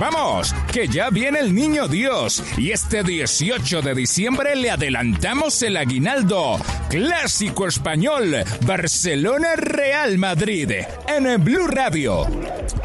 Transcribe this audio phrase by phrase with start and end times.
[0.00, 5.76] Vamos, que ya viene el niño Dios y este 18 de diciembre le adelantamos el
[5.76, 6.58] aguinaldo.
[6.88, 8.34] Clásico español,
[8.64, 10.70] Barcelona Real Madrid,
[11.06, 12.26] en Blue Radio.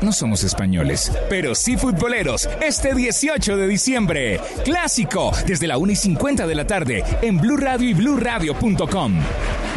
[0.02, 2.50] No somos españoles, pero sí futboleros.
[2.62, 7.56] Este 18 de diciembre, clásico, desde la 1 y 50 de la tarde, en Blue
[7.56, 9.14] Radio y BlueRadio.com.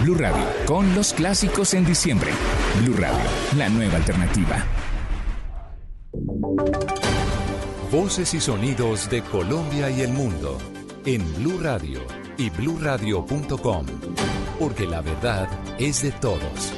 [0.03, 2.33] Blue Radio, con los clásicos en diciembre.
[2.83, 4.67] Blue Radio, la nueva alternativa.
[7.91, 10.59] Voces y sonidos de Colombia y el mundo
[11.06, 12.01] en Blue Radio
[12.36, 13.86] y bluradio.com,
[14.58, 16.75] porque la verdad es de todos.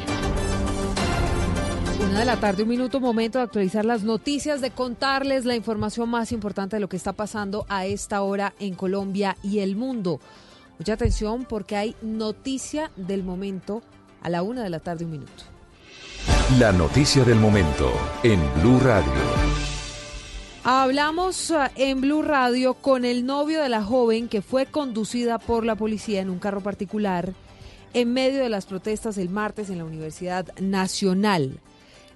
[2.01, 6.09] Una de la tarde, un minuto, momento de actualizar las noticias, de contarles la información
[6.09, 10.21] más importante de lo que está pasando a esta hora en Colombia y el mundo.
[10.79, 13.83] Mucha atención porque hay noticia del momento
[14.23, 15.43] a la una de la tarde, un minuto.
[16.61, 17.91] La noticia del momento
[18.23, 19.80] en Blue Radio.
[20.63, 25.65] Hablamos ah, en Blue Radio con el novio de la joven que fue conducida por
[25.65, 27.33] la policía en un carro particular
[27.95, 31.59] en medio de las protestas el martes en la Universidad Nacional.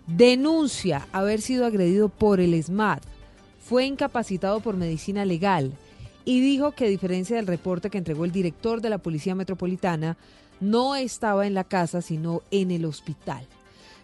[0.06, 3.02] Denuncia haber sido agredido por el SMAT.
[3.66, 5.72] Fue incapacitado por medicina legal
[6.26, 10.18] y dijo que a diferencia del reporte que entregó el director de la Policía Metropolitana,
[10.60, 13.46] no estaba en la casa sino en el hospital.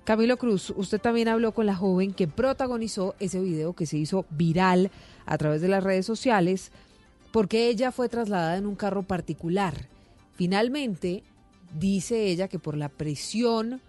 [0.05, 4.25] Camilo Cruz, usted también habló con la joven que protagonizó ese video que se hizo
[4.31, 4.91] viral
[5.27, 6.73] a través de las redes sociales
[7.33, 9.89] porque ella fue trasladada en un carro particular.
[10.34, 11.23] Finalmente,
[11.78, 13.81] dice ella que por la presión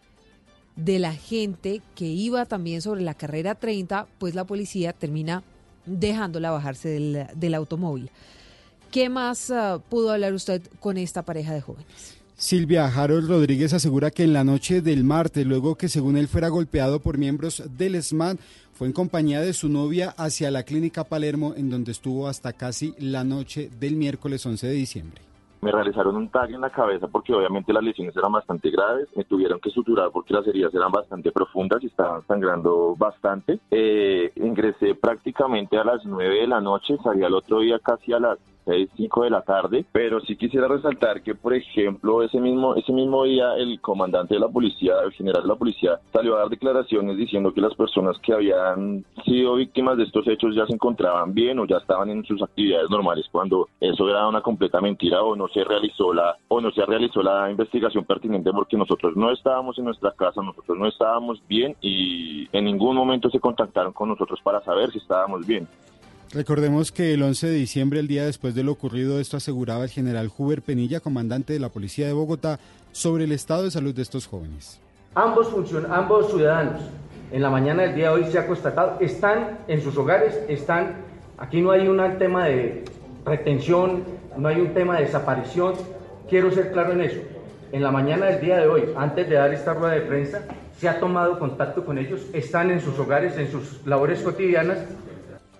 [0.75, 5.43] de la gente que iba también sobre la carrera 30, pues la policía termina
[5.85, 6.89] dejándola bajarse
[7.35, 8.09] del, automóvil.
[8.91, 12.20] ¿Qué más ah, pudo hablar usted con esta pareja de jóvenes?
[12.41, 16.49] Silvia Harold Rodríguez asegura que en la noche del martes, luego que según él fuera
[16.49, 18.39] golpeado por miembros del SMAT,
[18.73, 22.95] fue en compañía de su novia hacia la clínica Palermo, en donde estuvo hasta casi
[22.97, 25.21] la noche del miércoles 11 de diciembre.
[25.61, 29.07] Me realizaron un tag en la cabeza porque obviamente las lesiones eran bastante graves.
[29.15, 33.59] Me tuvieron que suturar porque las heridas eran bastante profundas y estaban sangrando bastante.
[33.69, 38.19] Eh, ingresé prácticamente a las 9 de la noche, salí al otro día casi a
[38.19, 42.75] las 6, 5 de la tarde, pero sí quisiera resaltar que, por ejemplo, ese mismo,
[42.75, 46.39] ese mismo día el comandante de la policía, el general de la policía, salió a
[46.39, 50.73] dar declaraciones diciendo que las personas que habían sido víctimas de estos hechos ya se
[50.73, 55.21] encontraban bien o ya estaban en sus actividades normales, cuando eso era una completa mentira
[55.21, 59.31] o no se realizó la, o no se realizó la investigación pertinente porque nosotros no
[59.31, 64.09] estábamos en nuestra casa, nosotros no estábamos bien y en ningún momento se contactaron con
[64.09, 65.67] nosotros para saber si estábamos bien.
[66.33, 69.89] Recordemos que el 11 de diciembre, el día después de lo ocurrido, esto aseguraba el
[69.89, 72.57] general Huber Penilla, comandante de la Policía de Bogotá,
[72.93, 74.79] sobre el estado de salud de estos jóvenes.
[75.13, 75.53] Ambos,
[75.89, 76.83] ambos ciudadanos,
[77.33, 80.95] en la mañana del día de hoy se ha constatado, están en sus hogares, están,
[81.37, 82.85] aquí no hay un tema de
[83.25, 84.05] retención,
[84.37, 85.73] no hay un tema de desaparición,
[86.29, 87.19] quiero ser claro en eso.
[87.73, 90.43] En la mañana del día de hoy, antes de dar esta rueda de prensa,
[90.77, 94.77] se ha tomado contacto con ellos, están en sus hogares, en sus labores cotidianas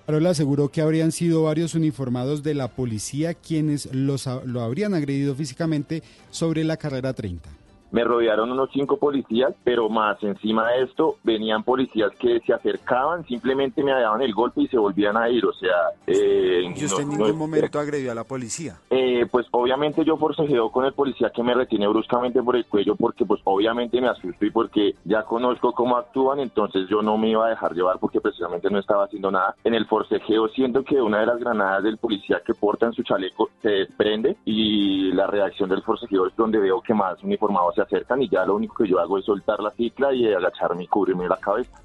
[0.07, 5.35] le aseguró que habrían sido varios uniformados de la policía quienes los, lo habrían agredido
[5.35, 7.60] físicamente sobre la carrera 30
[7.91, 13.25] me rodearon unos cinco policías, pero más encima de esto venían policías que se acercaban,
[13.25, 15.75] simplemente me daban el golpe y se volvían a ir, o sea...
[16.07, 18.79] Eh, ¿Y usted en ningún momento agredió a la policía?
[18.89, 22.95] Eh, pues obviamente yo forcejeo con el policía que me retiene bruscamente por el cuello
[22.95, 27.29] porque pues obviamente me asusto y porque ya conozco cómo actúan, entonces yo no me
[27.29, 29.55] iba a dejar llevar porque precisamente no estaba haciendo nada.
[29.63, 33.03] En el forcejeo siento que una de las granadas del policía que porta en su
[33.03, 37.80] chaleco se desprende y la reacción del forcejeo es donde veo que más uniformados se
[37.81, 40.87] acercan y ya lo único que yo hago es soltar la cicla y agacharme y
[40.87, 41.81] cubrirme la cabeza.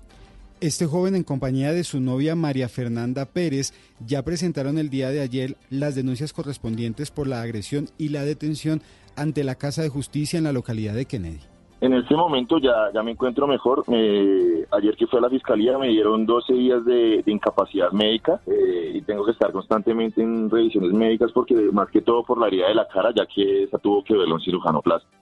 [0.60, 3.74] Este joven en compañía de su novia María Fernanda Pérez
[4.06, 8.80] ya presentaron el día de ayer las denuncias correspondientes por la agresión y la detención
[9.16, 11.40] ante la Casa de Justicia en la localidad de Kennedy.
[11.82, 13.84] En este momento ya, ya me encuentro mejor.
[13.86, 19.02] ayer que fue a la fiscalía me dieron 12 días de, incapacidad médica eh, y
[19.02, 22.74] tengo que estar constantemente en revisiones médicas porque más que todo por la herida de
[22.76, 25.12] la cara, ya que esa tuvo que verlo un cirujano plástico.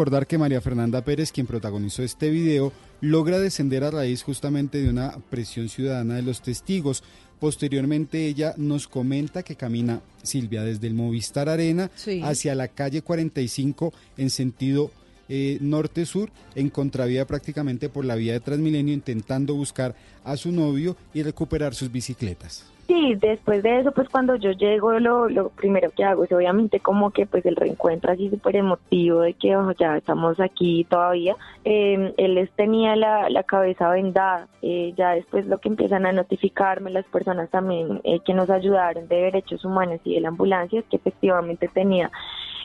[0.00, 4.88] Recordar que María Fernanda Pérez, quien protagonizó este video, logra descender a raíz justamente de
[4.88, 7.02] una presión ciudadana de los testigos.
[7.38, 11.90] Posteriormente ella nos comenta que camina Silvia desde el Movistar Arena
[12.22, 14.90] hacia la calle 45 en sentido
[15.28, 19.94] eh, norte-sur en contravía prácticamente por la vía de Transmilenio intentando buscar
[20.24, 22.64] a su novio y recuperar sus bicicletas.
[22.90, 26.80] Sí, después de eso, pues cuando yo llego, lo, lo primero que hago es obviamente
[26.80, 31.36] como que pues el reencuentro así súper emotivo de que ya estamos aquí todavía.
[31.64, 36.90] Eh, él tenía la, la cabeza vendada, eh, ya después lo que empiezan a notificarme
[36.90, 40.86] las personas también eh, que nos ayudaron de derechos humanos y de la ambulancia es
[40.86, 42.10] que efectivamente tenía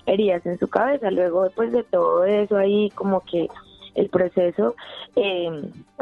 [0.08, 1.12] heridas en su cabeza.
[1.12, 3.48] Luego después de todo eso ahí como que
[3.96, 4.76] el proceso,
[5.16, 5.50] eh,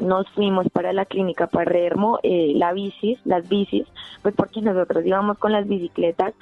[0.02, 3.86] nos fuimos para la clínica Palermo, eh, la bicis, las bicis,
[4.22, 6.34] pues porque nosotros íbamos con las bicicletas,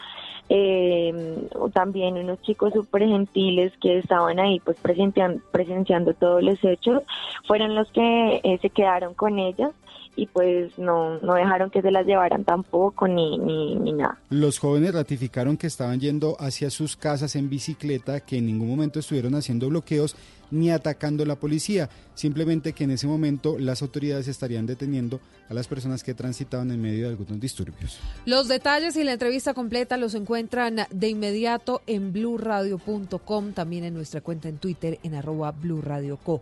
[0.49, 7.03] eh, también unos chicos súper gentiles que estaban ahí pues presenciando, presenciando todos los hechos,
[7.45, 9.71] fueron los que se quedaron con ellas
[10.15, 14.19] y pues no, no dejaron que se las llevaran tampoco ni, ni, ni, nada.
[14.29, 18.99] Los jóvenes ratificaron que estaban yendo hacia sus casas en bicicleta, que en ningún momento
[18.99, 20.15] estuvieron haciendo bloqueos
[20.51, 25.53] ni atacando a la policía, simplemente que en ese momento las autoridades estarían deteniendo a
[25.53, 27.99] las personas que transitaban en medio de algunos disturbios.
[28.25, 34.21] Los detalles y la entrevista completa los encuentran de inmediato en blurradio.com, también en nuestra
[34.21, 36.41] cuenta en Twitter en arroba blurradioco.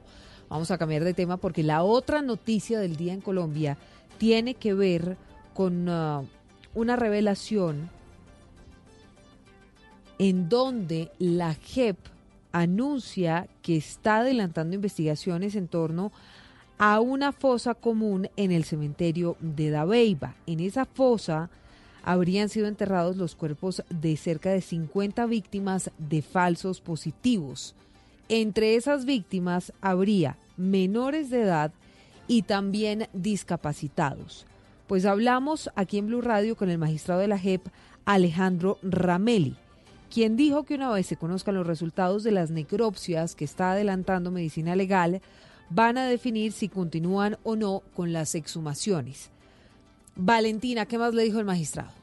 [0.50, 3.78] Vamos a cambiar de tema porque la otra noticia del día en Colombia
[4.18, 5.16] tiene que ver
[5.54, 6.26] con uh,
[6.74, 7.90] una revelación
[10.18, 11.98] en donde la JEP
[12.52, 16.12] anuncia que está adelantando investigaciones en torno
[16.80, 20.36] a una fosa común en el cementerio de Dabeiba.
[20.48, 21.50] En esa fosa
[22.04, 27.76] habrían sido enterrados los cuerpos de cerca de 50 víctimas de falsos positivos.
[28.30, 31.72] Entre esas víctimas habría menores de edad
[32.28, 34.46] y también discapacitados.
[34.86, 37.68] Pues hablamos aquí en Blue Radio con el magistrado de la JEP,
[38.06, 39.56] Alejandro Rameli,
[40.14, 44.30] quien dijo que una vez se conozcan los resultados de las necropsias que está adelantando
[44.30, 45.22] medicina legal,
[45.72, 49.32] van a definir si continúan o no con las exhumaciones.
[50.16, 51.99] Valentina, ¿qué más le dijo el magistrado?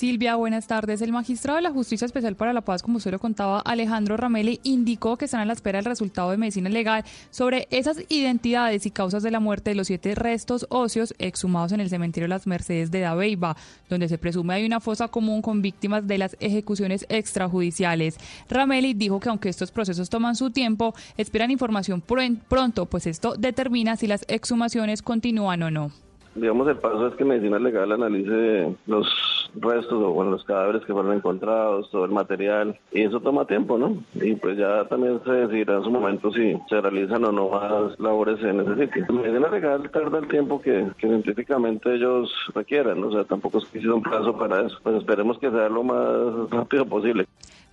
[0.00, 1.02] Silvia, buenas tardes.
[1.02, 4.58] El magistrado de la Justicia Especial para la Paz, como usted lo contaba, Alejandro Rameli,
[4.62, 8.90] indicó que están a la espera del resultado de medicina legal sobre esas identidades y
[8.90, 12.90] causas de la muerte de los siete restos óseos exhumados en el cementerio Las Mercedes
[12.90, 13.58] de Dabeiba,
[13.90, 18.16] donde se presume hay una fosa común con víctimas de las ejecuciones extrajudiciales.
[18.48, 23.98] Rameli dijo que aunque estos procesos toman su tiempo, esperan información pronto, pues esto determina
[23.98, 25.92] si las exhumaciones continúan o no
[26.34, 30.92] digamos, el paso es que Medicina Legal analice los restos o bueno, los cadáveres que
[30.92, 34.02] fueron encontrados, todo el material, y eso toma tiempo, ¿no?
[34.14, 37.98] Y pues ya también se decidirá en su momento si se realizan o no más
[37.98, 39.06] labores en ese sitio.
[39.12, 43.78] Medicina Legal tarda el tiempo que, que científicamente ellos requieran, o sea, tampoco es que
[43.78, 47.26] existe un plazo para eso, pues esperemos que sea lo más rápido posible.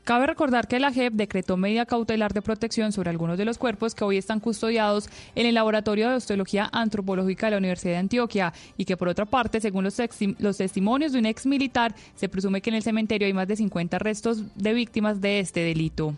[0.07, 3.93] Cabe recordar que la JEP decretó medida cautelar de protección sobre algunos de los cuerpos
[3.93, 8.53] que hoy están custodiados en el Laboratorio de Osteología Antropológica de la Universidad de Antioquia
[8.77, 10.01] y que por otra parte, según los,
[10.39, 13.57] los testimonios de un ex militar, se presume que en el cementerio hay más de
[13.57, 16.15] 50 restos de víctimas de este delito.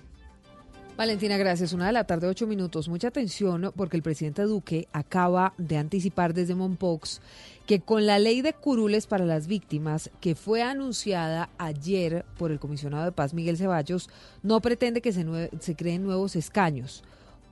[1.00, 1.72] Valentina, gracias.
[1.72, 2.90] Una de la tarde, ocho minutos.
[2.90, 7.22] Mucha atención porque el presidente Duque acaba de anticipar desde Monpox
[7.66, 12.60] que con la ley de curules para las víctimas que fue anunciada ayer por el
[12.60, 14.10] comisionado de paz Miguel Ceballos,
[14.44, 17.02] no pretende que se, se creen nuevos escaños.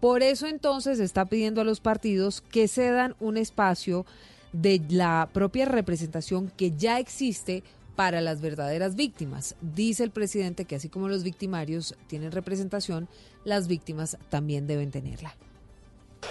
[0.01, 4.05] Por eso entonces está pidiendo a los partidos que cedan un espacio
[4.51, 7.63] de la propia representación que ya existe
[7.98, 9.56] para las verdaderas víctimas.
[9.60, 13.10] Dice el presidente que así como los victimarios tienen representación,
[13.44, 15.36] las víctimas también deben tenerla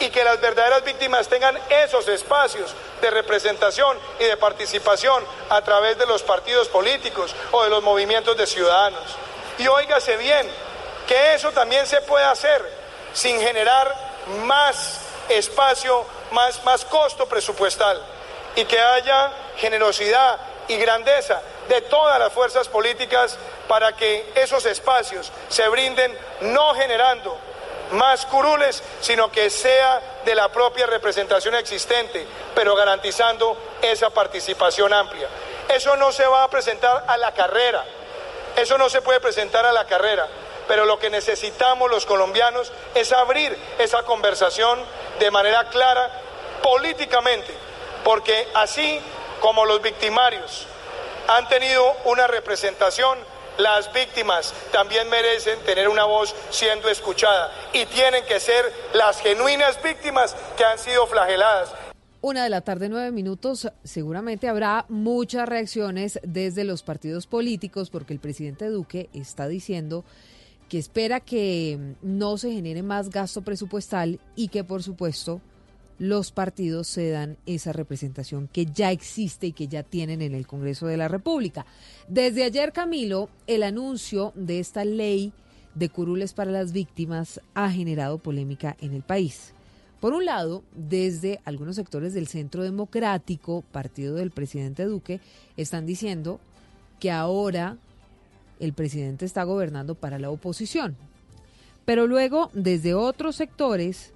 [0.01, 5.99] y que las verdaderas víctimas tengan esos espacios de representación y de participación a través
[5.99, 9.17] de los partidos políticos o de los movimientos de ciudadanos.
[9.59, 10.47] Y óigase bien,
[11.09, 12.63] que eso también se puede hacer
[13.13, 13.95] sin generar
[14.45, 18.01] más espacio, más, más costo presupuestal
[18.55, 25.31] y que haya generosidad y grandeza de todas las fuerzas políticas para que esos espacios
[25.49, 27.37] se brinden no generando
[27.93, 35.29] más curules, sino que sea de la propia representación existente, pero garantizando esa participación amplia.
[35.69, 37.85] Eso no se va a presentar a la carrera,
[38.57, 40.27] eso no se puede presentar a la carrera,
[40.67, 44.83] pero lo que necesitamos los colombianos es abrir esa conversación
[45.19, 46.11] de manera clara
[46.63, 47.53] políticamente,
[48.05, 49.01] porque así
[49.41, 50.67] como los victimarios
[51.29, 53.19] han tenido una representación,
[53.59, 58.65] las víctimas también merecen tener una voz siendo escuchada y tienen que ser
[58.95, 61.73] las genuinas víctimas que han sido flageladas.
[62.21, 63.69] Una de la tarde, nueve minutos.
[63.85, 70.05] Seguramente habrá muchas reacciones desde los partidos políticos porque el presidente Duque está diciendo
[70.69, 75.41] que espera que no se genere más gasto presupuestal y que, por supuesto,
[75.99, 80.47] los partidos se dan esa representación que ya existe y que ya tienen en el
[80.47, 81.67] Congreso de la República.
[82.09, 85.33] Desde ayer, Camilo, el anuncio de esta ley
[85.75, 89.53] de curules para las víctimas ha generado polémica en el país.
[90.01, 95.21] Por un lado, desde algunos sectores del Centro Democrático, partido del presidente Duque,
[95.57, 96.39] están diciendo
[97.01, 97.79] que ahora
[98.61, 100.97] el presidente está gobernando para la oposición.
[101.85, 104.13] Pero luego, desde otros sectores,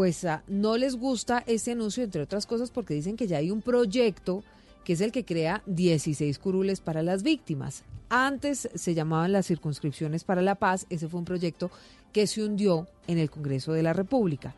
[0.00, 3.50] pues ah, no les gusta ese anuncio, entre otras cosas, porque dicen que ya hay
[3.50, 4.42] un proyecto
[4.82, 7.82] que es el que crea 16 curules para las víctimas.
[8.08, 11.70] Antes se llamaban las circunscripciones para la paz, ese fue un proyecto
[12.14, 14.54] que se hundió en el Congreso de la República.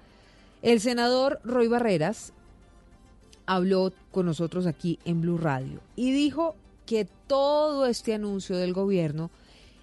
[0.63, 2.33] El senador Roy Barreras
[3.45, 6.55] habló con nosotros aquí en Blue Radio y dijo
[6.87, 9.29] que todo este anuncio del gobierno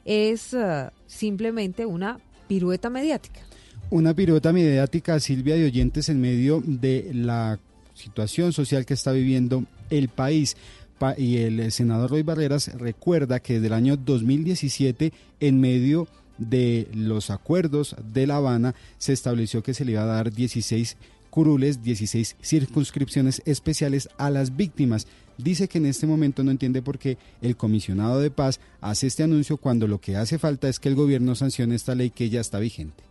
[0.05, 3.41] es ah, simplemente una pirueta mediática.
[3.91, 7.57] Una pirueta mediática, Silvia de oyentes, en medio de la
[7.95, 10.55] situación social que está viviendo el país.
[11.17, 17.31] y el senador Roy Barreras recuerda que desde el año 2017, en medio de los
[17.31, 20.95] acuerdos de La Habana, se estableció que se le iba a dar 16
[21.31, 25.07] curules, 16 circunscripciones especiales a las víctimas.
[25.39, 29.23] Dice que en este momento no entiende por qué el comisionado de paz hace este
[29.23, 32.41] anuncio cuando lo que hace falta es que el gobierno sancione esta ley que ya
[32.41, 33.08] está vigente.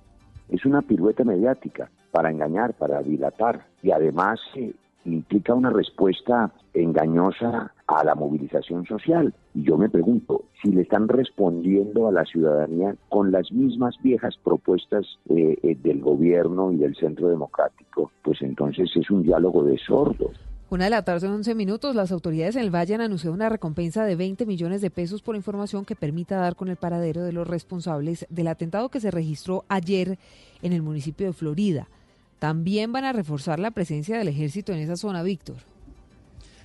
[0.49, 4.73] Es una pirueta mediática para engañar, para dilatar y además eh,
[5.05, 9.35] implica una respuesta engañosa a la movilización social.
[9.55, 14.37] Y yo me pregunto si le están respondiendo a la ciudadanía con las mismas viejas
[14.43, 19.79] propuestas eh, eh, del gobierno y del centro democrático, pues entonces es un diálogo de
[19.79, 20.37] sordos.
[20.71, 24.05] Una de la tarde, 11 minutos, las autoridades en el Valle han anunciado una recompensa
[24.05, 27.49] de 20 millones de pesos por información que permita dar con el paradero de los
[27.49, 30.19] responsables del atentado que se registró ayer
[30.61, 31.89] en el municipio de Florida.
[32.39, 35.57] También van a reforzar la presencia del ejército en esa zona, Víctor.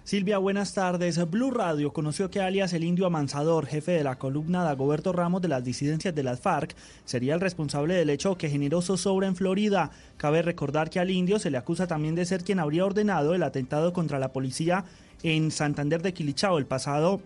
[0.06, 1.18] Silvia, buenas tardes.
[1.32, 5.48] Blue Radio conoció que alias el indio amansador, jefe de la columna Dagoberto Ramos de
[5.48, 9.92] las disidencias de las FARC, sería el responsable del hecho que generó zozobra en Florida.
[10.18, 13.44] Cabe recordar que al indio se le acusa también de ser quien habría ordenado el
[13.44, 14.84] atentado contra la policía
[15.24, 17.22] en Santander de Quilichao el pasado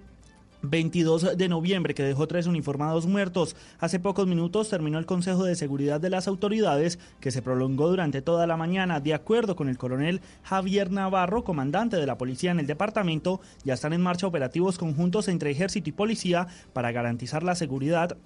[0.70, 3.56] 22 de noviembre, que dejó tres uniformados muertos.
[3.80, 8.22] Hace pocos minutos terminó el Consejo de Seguridad de las autoridades, que se prolongó durante
[8.22, 9.00] toda la mañana.
[9.00, 13.74] De acuerdo con el coronel Javier Navarro, comandante de la policía en el departamento, ya
[13.74, 18.18] están en marcha operativos conjuntos entre ejército y policía para garantizar la seguridad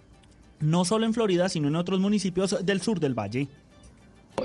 [0.62, 3.48] no solo en Florida, sino en otros municipios del sur del valle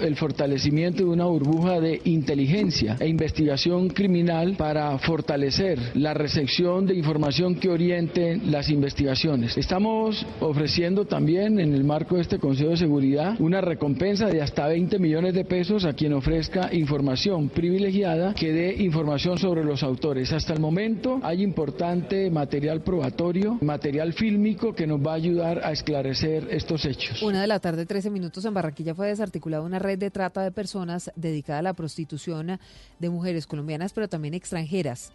[0.00, 6.95] el fortalecimiento de una burbuja de inteligencia e investigación criminal para fortalecer la recepción de
[6.95, 9.57] información que oriente las investigaciones.
[9.57, 14.66] Estamos ofreciendo también en el marco de este Consejo de Seguridad una recompensa de hasta
[14.66, 20.33] 20 millones de pesos a quien ofrezca información privilegiada que dé información sobre los autores.
[20.33, 25.73] Hasta el momento hay importante material probatorio, material fílmico que nos va a ayudar a
[25.73, 27.23] esclarecer estos hechos.
[27.23, 30.52] Una de la tarde, 13 minutos en Barranquilla fue desarticulada una red de trata de
[30.52, 32.59] personas dedicada a la prostitución
[32.99, 35.12] de mujeres colombianas, pero también extranjeras.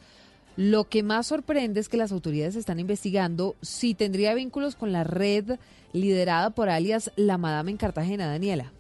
[0.58, 5.04] Lo que más sorprende es que las autoridades están investigando si tendría vínculos con la
[5.04, 5.58] red
[5.94, 8.74] liderada por alias La Madame en Cartagena, Daniela.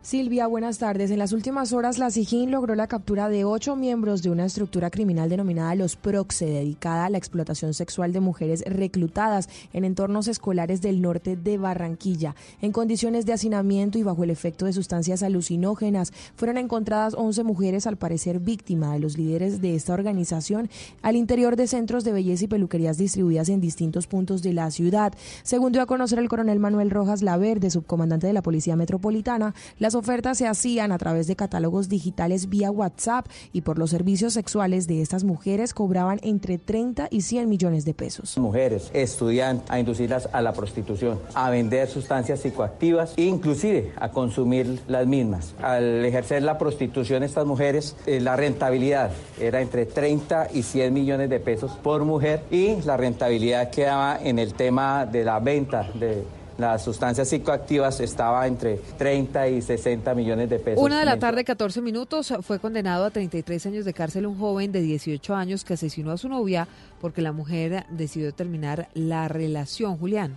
[0.00, 1.10] Silvia, buenas tardes.
[1.10, 4.90] En las últimas horas, la SIGIN logró la captura de ocho miembros de una estructura
[4.90, 10.80] criminal denominada Los Proxe, dedicada a la explotación sexual de mujeres reclutadas en entornos escolares
[10.80, 12.36] del norte de Barranquilla.
[12.62, 17.86] En condiciones de hacinamiento y bajo el efecto de sustancias alucinógenas, fueron encontradas 11 mujeres,
[17.86, 20.70] al parecer víctima de los líderes de esta organización,
[21.02, 25.12] al interior de centros de belleza y peluquerías distribuidas en distintos puntos de la ciudad.
[25.42, 29.54] Según dio a conocer el coronel Manuel Rojas Laverde, subcomandante de la Policía Metropolitana,
[29.88, 34.34] las ofertas se hacían a través de catálogos digitales vía WhatsApp y por los servicios
[34.34, 38.36] sexuales de estas mujeres cobraban entre 30 y 100 millones de pesos.
[38.36, 44.78] Mujeres estudian a inducirlas a la prostitución, a vender sustancias psicoactivas e inclusive a consumir
[44.88, 45.54] las mismas.
[45.62, 51.30] Al ejercer la prostitución estas mujeres, eh, la rentabilidad era entre 30 y 100 millones
[51.30, 56.24] de pesos por mujer y la rentabilidad quedaba en el tema de la venta de
[56.58, 60.82] las sustancias psicoactivas estaba entre 30 y 60 millones de pesos.
[60.82, 64.72] Una de la tarde, 14 minutos, fue condenado a 33 años de cárcel un joven
[64.72, 66.66] de 18 años que asesinó a su novia
[67.00, 69.96] porque la mujer decidió terminar la relación.
[69.96, 70.36] Julián.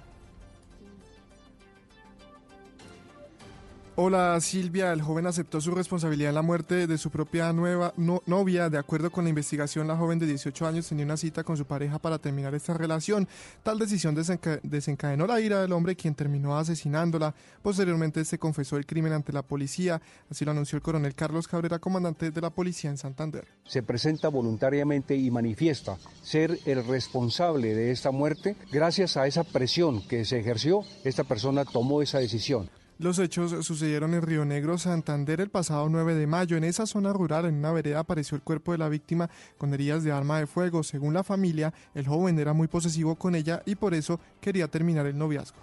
[3.98, 8.69] Hola Silvia, el joven aceptó su responsabilidad en la muerte de su propia nueva novia.
[8.69, 11.65] De acuerdo con la investigación, la joven de 18 años tenía una cita con su
[11.65, 13.27] pareja para terminar esta relación.
[13.63, 17.36] Tal decisión desencadenó la ira del hombre quien terminó asesinándola.
[17.62, 20.01] Posteriormente se confesó el crimen ante la policía.
[20.29, 23.45] Así lo anunció el coronel Carlos Cabrera, comandante de la policía en Santander.
[23.65, 28.55] Se presenta voluntariamente y manifiesta ser el responsable de esta muerte.
[28.71, 32.69] Gracias a esa presión que se ejerció, esta persona tomó esa decisión.
[33.01, 36.55] Los hechos sucedieron en Río Negro, Santander, el pasado 9 de mayo.
[36.55, 39.27] En esa zona rural, en una vereda, apareció el cuerpo de la víctima
[39.58, 40.84] con heridas de arma de fuego.
[40.84, 45.08] Según la familia, el joven era muy posesivo con ella y por eso quería terminar
[45.08, 45.58] el noviazgo.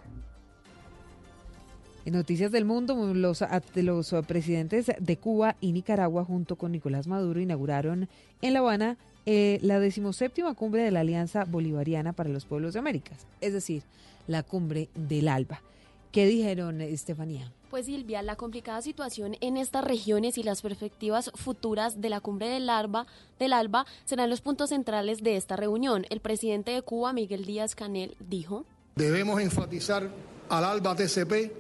[2.04, 3.44] En Noticias del Mundo, los,
[3.76, 8.08] los presidentes de Cuba y Nicaragua, junto con Nicolás Maduro, inauguraron
[8.42, 12.80] en La Habana eh, la decimoséptima cumbre de la Alianza Bolivariana para los Pueblos de
[12.80, 13.84] América, es decir,
[14.26, 15.62] la cumbre del ALBA.
[16.12, 17.52] ¿Qué dijeron, Estefanía?
[17.70, 22.48] Pues Silvia, la complicada situación en estas regiones y las perspectivas futuras de la cumbre
[22.48, 23.06] del, ALBA,
[23.38, 26.06] del ALBA serán los puntos centrales de esta reunión.
[26.08, 28.64] El presidente de Cuba, Miguel Díaz Canel, dijo:
[28.96, 30.08] Debemos enfatizar
[30.48, 31.52] al ALBA TCP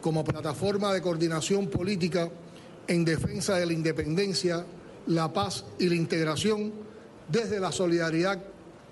[0.00, 2.28] como plataforma de coordinación política
[2.88, 4.66] en defensa de la independencia,
[5.06, 6.72] la paz y la integración
[7.28, 8.42] desde la solidaridad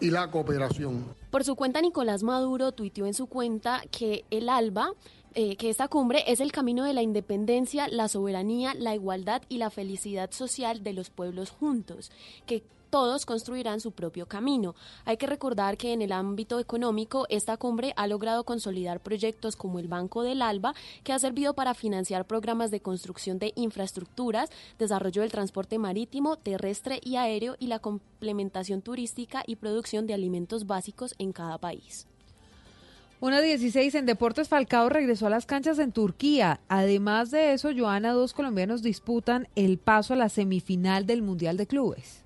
[0.00, 1.19] y la cooperación.
[1.30, 4.92] Por su cuenta, Nicolás Maduro tuiteó en su cuenta que el ALBA
[5.34, 9.58] eh, que esta cumbre es el camino de la independencia, la soberanía, la igualdad y
[9.58, 12.10] la felicidad social de los pueblos juntos,
[12.46, 14.74] que todos construirán su propio camino.
[15.04, 19.78] Hay que recordar que en el ámbito económico esta cumbre ha logrado consolidar proyectos como
[19.78, 25.22] el Banco del Alba, que ha servido para financiar programas de construcción de infraestructuras, desarrollo
[25.22, 31.14] del transporte marítimo, terrestre y aéreo y la complementación turística y producción de alimentos básicos
[31.18, 32.06] en cada país.
[33.22, 36.60] Una 16 en Deportes Falcao regresó a las canchas en Turquía.
[36.68, 41.66] Además de eso, Joana, dos colombianos disputan el paso a la semifinal del Mundial de
[41.66, 42.24] Clubes.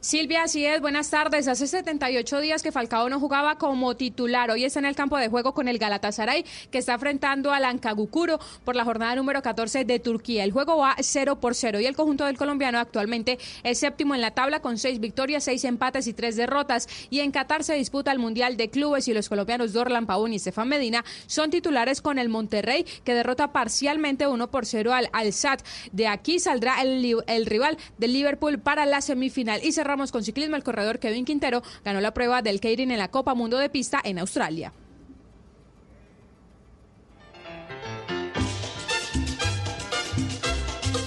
[0.00, 1.48] Silvia, así es, buenas tardes.
[1.48, 4.48] Hace 78 días que Falcao no jugaba como titular.
[4.48, 8.38] Hoy está en el campo de juego con el Galatasaray, que está enfrentando al Ankagukuro
[8.64, 10.44] por la jornada número 14 de Turquía.
[10.44, 14.20] El juego va 0 por 0 y el conjunto del colombiano actualmente es séptimo en
[14.20, 16.88] la tabla con seis victorias, seis empates y tres derrotas.
[17.10, 20.36] Y en Qatar se disputa el Mundial de Clubes y los colombianos Dorlan Pavón y
[20.36, 25.58] Estefan Medina son titulares con el Monterrey, que derrota parcialmente 1 por 0 al Al-Sad.
[25.90, 29.60] De aquí saldrá el, el rival del Liverpool para la semifinal.
[29.64, 30.54] Y cerramos con ciclismo.
[30.54, 34.02] El corredor Kevin Quintero ganó la prueba del Keirin en la Copa Mundo de Pista
[34.04, 34.70] en Australia.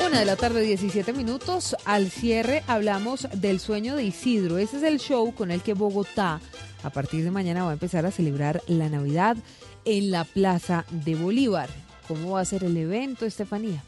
[0.04, 1.76] Una de la tarde, 17 minutos.
[1.86, 4.58] Al cierre hablamos del sueño de Isidro.
[4.58, 6.42] Ese es el show con el que Bogotá,
[6.82, 9.38] a partir de mañana, va a empezar a celebrar la Navidad
[9.86, 11.70] en la Plaza de Bolívar.
[12.08, 13.84] ¿Cómo va a ser el evento, Estefanía?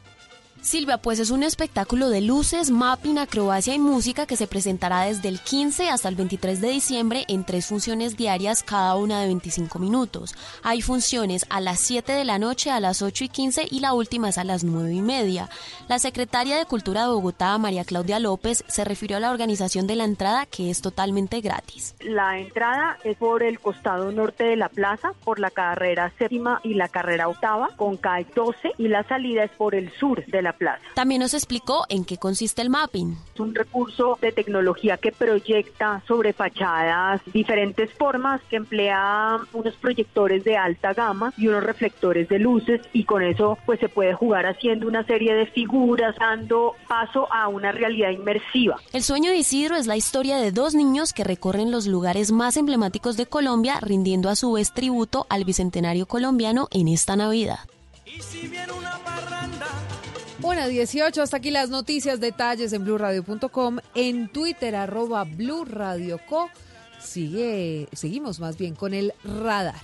[0.64, 5.28] Silvia, pues es un espectáculo de luces, mapping, acrobacia y música que se presentará desde
[5.28, 9.78] el 15 hasta el 23 de diciembre en tres funciones diarias, cada una de 25
[9.78, 10.34] minutos.
[10.64, 13.94] Hay funciones a las 7 de la noche, a las 8 y 15 y la
[13.94, 15.50] última es a las 9 y media.
[15.90, 19.98] La secretaria de Cultura de Bogotá, María Claudia López, se refirió a la organización de
[19.98, 21.94] la entrada que es totalmente gratis.
[22.00, 26.76] La entrada es por el costado norte de la plaza, por la carrera séptima y
[26.76, 30.53] la carrera octava, con calle 12 y la salida es por el sur de la
[30.54, 30.84] plaza.
[30.94, 33.18] También nos explicó en qué consiste el mapping.
[33.34, 40.44] Es un recurso de tecnología que proyecta sobre fachadas diferentes formas, que emplea unos proyectores
[40.44, 44.46] de alta gama y unos reflectores de luces y con eso pues se puede jugar
[44.46, 48.78] haciendo una serie de figuras, dando paso a una realidad inmersiva.
[48.92, 52.58] El sueño de Isidro es la historia de dos niños que recorren los lugares más
[52.58, 57.60] emblemáticos de Colombia, rindiendo a su vez tributo al bicentenario colombiano en esta Navidad.
[60.44, 66.50] Bueno, 18, hasta aquí las noticias, detalles en blurradio.com, en Twitter arroba blurradioco.
[67.00, 69.76] Sigue, seguimos más bien con el radar.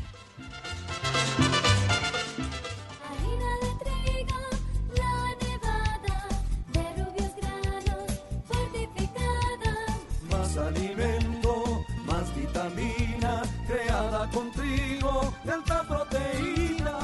[10.29, 16.58] Más alimento, más vitamina, creada con trigo, de alta proteína.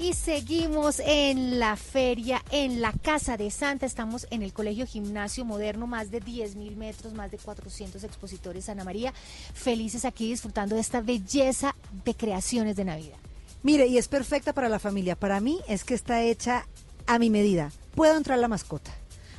[0.00, 3.84] Y seguimos en la feria, en la Casa de Santa.
[3.84, 8.68] Estamos en el Colegio Gimnasio Moderno, más de 10 mil metros, más de 400 expositores.
[8.68, 9.12] Ana María,
[9.54, 13.18] felices aquí disfrutando de esta belleza de creaciones de Navidad.
[13.64, 15.16] Mire, y es perfecta para la familia.
[15.16, 16.68] Para mí es que está hecha
[17.08, 17.72] a mi medida.
[17.96, 18.92] Puedo entrar la mascota.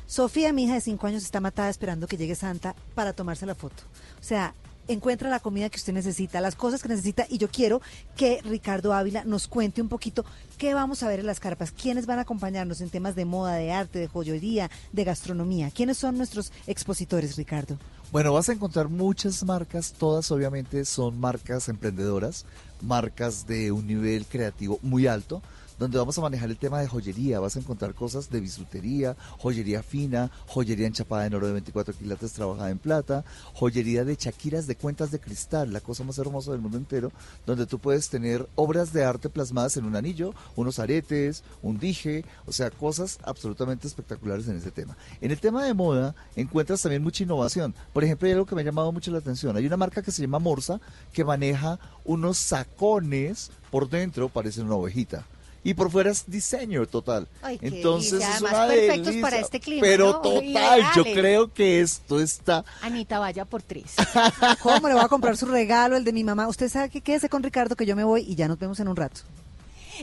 [0.06, 3.54] Sofía, mi hija de 5 años, está matada esperando que llegue Santa para tomarse la
[3.54, 3.82] foto.
[4.20, 4.52] O sea,
[4.92, 7.80] encuentra la comida que usted necesita, las cosas que necesita y yo quiero
[8.16, 10.24] que Ricardo Ávila nos cuente un poquito
[10.58, 13.54] qué vamos a ver en las carpas, quiénes van a acompañarnos en temas de moda,
[13.54, 17.78] de arte, de joyería, de gastronomía, quiénes son nuestros expositores, Ricardo.
[18.12, 22.44] Bueno, vas a encontrar muchas marcas, todas obviamente son marcas emprendedoras,
[22.82, 25.42] marcas de un nivel creativo muy alto
[25.80, 27.40] donde vamos a manejar el tema de joyería.
[27.40, 32.34] Vas a encontrar cosas de bisutería, joyería fina, joyería enchapada en oro de 24 quilates
[32.34, 36.60] trabajada en plata, joyería de chaquiras de cuentas de cristal, la cosa más hermosa del
[36.60, 37.10] mundo entero,
[37.46, 42.26] donde tú puedes tener obras de arte plasmadas en un anillo, unos aretes, un dije,
[42.44, 44.98] o sea, cosas absolutamente espectaculares en ese tema.
[45.22, 47.74] En el tema de moda encuentras también mucha innovación.
[47.94, 49.56] Por ejemplo, hay algo que me ha llamado mucho la atención.
[49.56, 50.78] Hay una marca que se llama Morsa
[51.10, 55.24] que maneja unos sacones por dentro, parecen una ovejita
[55.62, 57.28] y por fuera es diseño total.
[57.60, 59.82] Entonces es una perfectos para este clima.
[59.82, 62.64] Pero total, yo creo que esto está.
[62.82, 63.94] Anita, vaya por tres.
[64.62, 66.48] ¿Cómo le voy a comprar su regalo, el de mi mamá?
[66.48, 68.88] Usted sabe que quédese con Ricardo, que yo me voy y ya nos vemos en
[68.88, 69.20] un rato.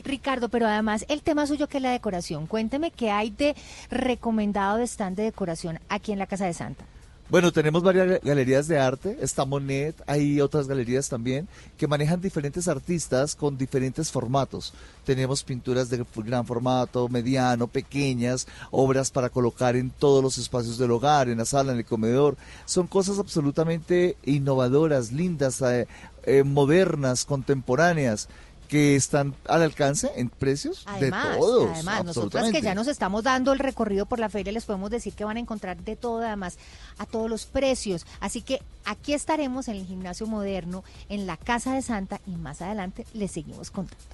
[0.04, 2.46] Ricardo, pero además el tema suyo que es la decoración.
[2.46, 3.56] Cuénteme qué hay de
[3.90, 6.84] recomendado de stand de decoración aquí en la Casa de Santa.
[7.30, 12.68] Bueno, tenemos varias galerías de arte, está Monet, hay otras galerías también que manejan diferentes
[12.68, 14.72] artistas con diferentes formatos.
[15.04, 20.90] Tenemos pinturas de gran formato, mediano, pequeñas, obras para colocar en todos los espacios del
[20.90, 22.38] hogar, en la sala, en el comedor.
[22.64, 25.86] Son cosas absolutamente innovadoras, lindas, eh,
[26.24, 28.30] eh, modernas, contemporáneas
[28.68, 31.70] que están al alcance en precios de todos.
[31.70, 35.14] Además, nosotros que ya nos estamos dando el recorrido por la feria, les podemos decir
[35.14, 36.58] que van a encontrar de todo, además,
[36.98, 38.06] a todos los precios.
[38.20, 42.62] Así que aquí estaremos en el gimnasio moderno, en la Casa de Santa, y más
[42.62, 44.04] adelante les seguimos contando.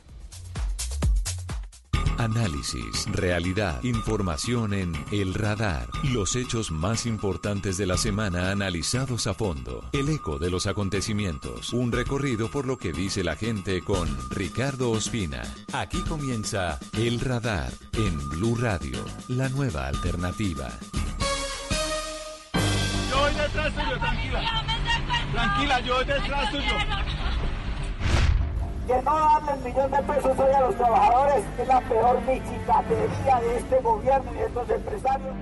[2.19, 5.89] Análisis, realidad, información en El Radar.
[6.05, 9.85] Los hechos más importantes de la semana analizados a fondo.
[9.93, 11.73] El eco de los acontecimientos.
[11.73, 15.43] Un recorrido por lo que dice la gente con Ricardo Ospina.
[15.73, 20.69] Aquí comienza El Radar en Blue Radio, la nueva alternativa.
[23.11, 24.65] Yo voy detrás tuyo, tranquila.
[25.33, 27.24] Tranquila, yo voy detrás tuyo
[28.87, 33.41] que no darle el millón de pesos hoy a los trabajadores es la peor michicatería
[33.41, 35.35] de este gobierno y de estos empresarios.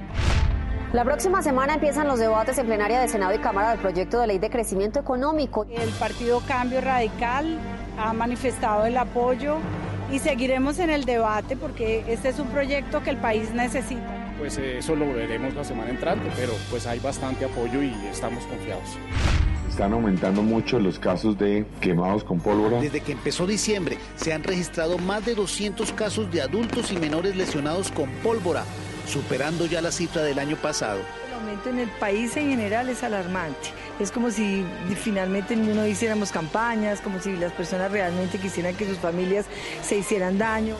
[0.93, 4.27] La próxima semana empiezan los debates en plenaria de Senado y Cámara del proyecto de
[4.27, 5.67] ley de crecimiento económico.
[5.71, 7.59] El partido Cambio Radical
[7.99, 9.57] ha manifestado el apoyo
[10.11, 14.35] y seguiremos en el debate porque este es un proyecto que el país necesita.
[14.39, 18.45] Pues eh, eso lo veremos la semana entrante, pero pues hay bastante apoyo y estamos
[18.45, 18.99] confiados.
[19.73, 22.79] Están aumentando mucho los casos de quemados con pólvora.
[22.79, 27.37] Desde que empezó diciembre se han registrado más de 200 casos de adultos y menores
[27.37, 28.65] lesionados con pólvora,
[29.07, 31.01] superando ya la cifra del año pasado.
[31.27, 33.71] El aumento en el país en general es alarmante.
[33.99, 34.63] Es como si
[35.03, 39.47] finalmente no hiciéramos campañas, como si las personas realmente quisieran que sus familias
[39.83, 40.77] se hicieran daño.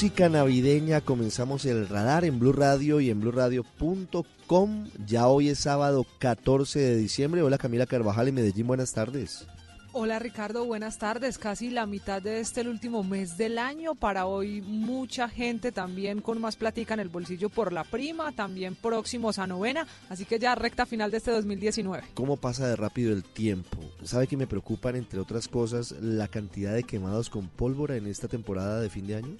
[0.00, 4.86] Música navideña comenzamos el radar en Blue Radio y en BlueRadio.com.
[5.06, 7.42] Ya hoy es sábado 14 de diciembre.
[7.42, 9.46] Hola Camila Carvajal en Medellín, buenas tardes.
[9.92, 11.36] Hola Ricardo, buenas tardes.
[11.36, 13.94] Casi la mitad de este el último mes del año.
[13.94, 18.76] Para hoy mucha gente también con más platica en el bolsillo por la prima, también
[18.76, 22.04] próximos a novena, así que ya recta final de este 2019.
[22.14, 23.76] ¿Cómo pasa de rápido el tiempo?
[24.02, 28.28] ¿Sabe que me preocupan, entre otras cosas, la cantidad de quemados con pólvora en esta
[28.28, 29.36] temporada de fin de año?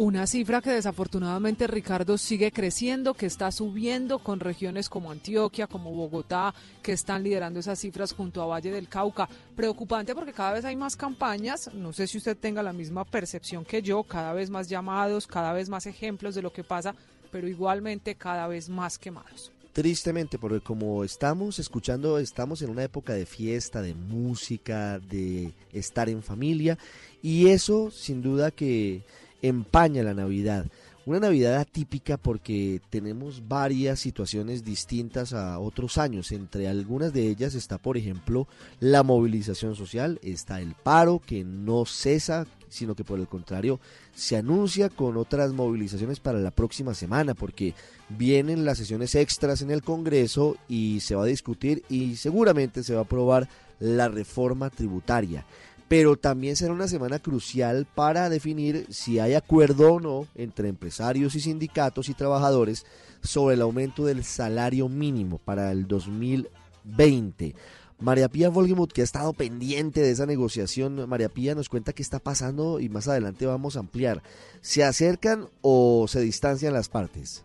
[0.00, 5.92] Una cifra que desafortunadamente Ricardo sigue creciendo, que está subiendo con regiones como Antioquia, como
[5.92, 9.28] Bogotá, que están liderando esas cifras junto a Valle del Cauca.
[9.56, 13.64] Preocupante porque cada vez hay más campañas, no sé si usted tenga la misma percepción
[13.64, 16.94] que yo, cada vez más llamados, cada vez más ejemplos de lo que pasa,
[17.32, 19.50] pero igualmente cada vez más quemados.
[19.72, 26.08] Tristemente, porque como estamos escuchando, estamos en una época de fiesta, de música, de estar
[26.08, 26.78] en familia,
[27.20, 29.02] y eso sin duda que
[29.42, 30.66] empaña la Navidad.
[31.08, 36.32] Una Navidad atípica porque tenemos varias situaciones distintas a otros años.
[36.32, 38.46] Entre algunas de ellas está, por ejemplo,
[38.78, 43.80] la movilización social, está el paro que no cesa, sino que por el contrario
[44.14, 47.72] se anuncia con otras movilizaciones para la próxima semana, porque
[48.10, 52.92] vienen las sesiones extras en el Congreso y se va a discutir y seguramente se
[52.92, 53.48] va a aprobar
[53.80, 55.46] la reforma tributaria
[55.88, 61.34] pero también será una semana crucial para definir si hay acuerdo o no entre empresarios
[61.34, 62.84] y sindicatos y trabajadores
[63.22, 67.54] sobre el aumento del salario mínimo para el 2020.
[68.00, 72.02] María Pía Volgemuth, que ha estado pendiente de esa negociación, María Pía nos cuenta qué
[72.02, 74.22] está pasando y más adelante vamos a ampliar.
[74.60, 77.44] ¿Se acercan o se distancian las partes?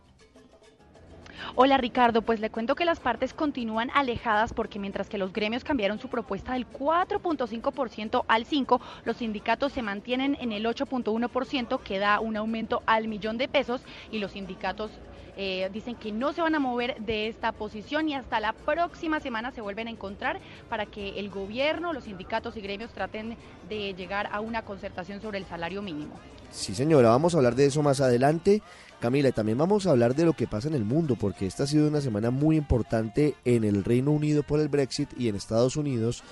[1.55, 5.63] Hola Ricardo, pues le cuento que las partes continúan alejadas porque mientras que los gremios
[5.63, 11.99] cambiaron su propuesta del 4.5% al 5%, los sindicatos se mantienen en el 8.1% que
[11.99, 14.91] da un aumento al millón de pesos y los sindicatos
[15.37, 19.19] eh, dicen que no se van a mover de esta posición y hasta la próxima
[19.19, 23.37] semana se vuelven a encontrar para que el gobierno, los sindicatos y gremios traten
[23.69, 26.13] de llegar a una concertación sobre el salario mínimo.
[26.51, 28.61] Sí, señora, vamos a hablar de eso más adelante.
[28.99, 31.63] Camila, y también vamos a hablar de lo que pasa en el mundo, porque esta
[31.63, 35.35] ha sido una semana muy importante en el Reino Unido por el Brexit y en
[35.35, 36.23] Estados Unidos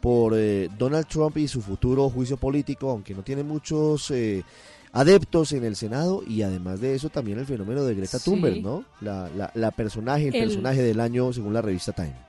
[0.00, 4.44] por eh, Donald Trump y su futuro juicio político, aunque no tiene muchos eh,
[4.92, 8.84] adeptos en el Senado y además de eso también el fenómeno de Greta Thunberg, ¿no?
[9.00, 12.27] La, la, personaje, el, personaje del año según la revista Time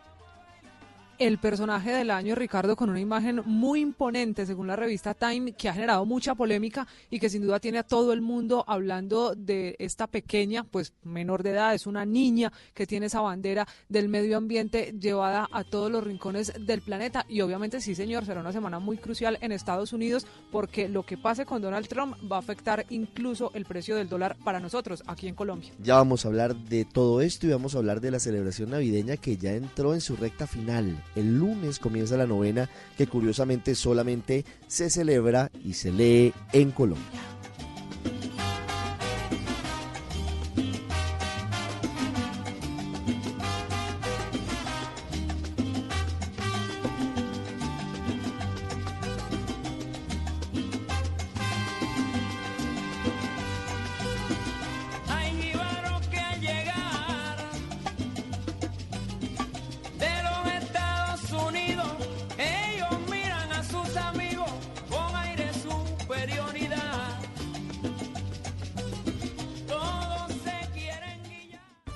[1.19, 5.67] el personaje del año, Ricardo, con una imagen muy imponente, según la revista Time, que
[5.67, 9.75] ha generado mucha polémica y que sin duda tiene a todo el mundo hablando de
[9.79, 14.38] esta pequeña, pues menor de edad, es una niña que tiene esa bandera del medio
[14.38, 17.25] ambiente llevada a todos los rincones del planeta.
[17.27, 21.17] Y obviamente sí, señor, será una semana muy crucial en Estados Unidos porque lo que
[21.17, 25.27] pase con Donald Trump va a afectar incluso el precio del dólar para nosotros aquí
[25.27, 25.71] en Colombia.
[25.84, 29.17] Ya vamos a hablar de todo esto y vamos a hablar de la celebración navideña
[29.17, 31.03] que ya entró en su recta final.
[31.15, 37.06] El lunes comienza la novena que curiosamente solamente se celebra y se lee en Colombia.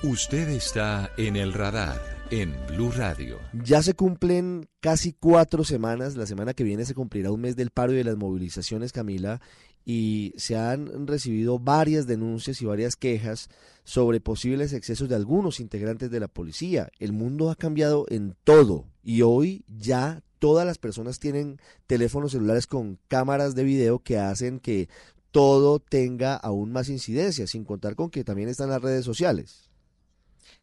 [0.06, 1.98] Usted está en el radar
[2.30, 3.38] en Blue Radio.
[3.54, 6.14] Ya se cumplen casi cuatro semanas.
[6.14, 9.40] La semana que viene se cumplirá un mes del paro y de las movilizaciones, Camila,
[9.82, 13.48] y se han recibido varias denuncias y varias quejas
[13.84, 16.90] sobre posibles excesos de algunos integrantes de la policía.
[16.98, 22.66] El mundo ha cambiado en todo y hoy ya todas las personas tienen teléfonos celulares
[22.66, 24.90] con cámaras de video que hacen que
[25.30, 29.70] todo tenga aún más incidencia, sin contar con que también están las redes sociales.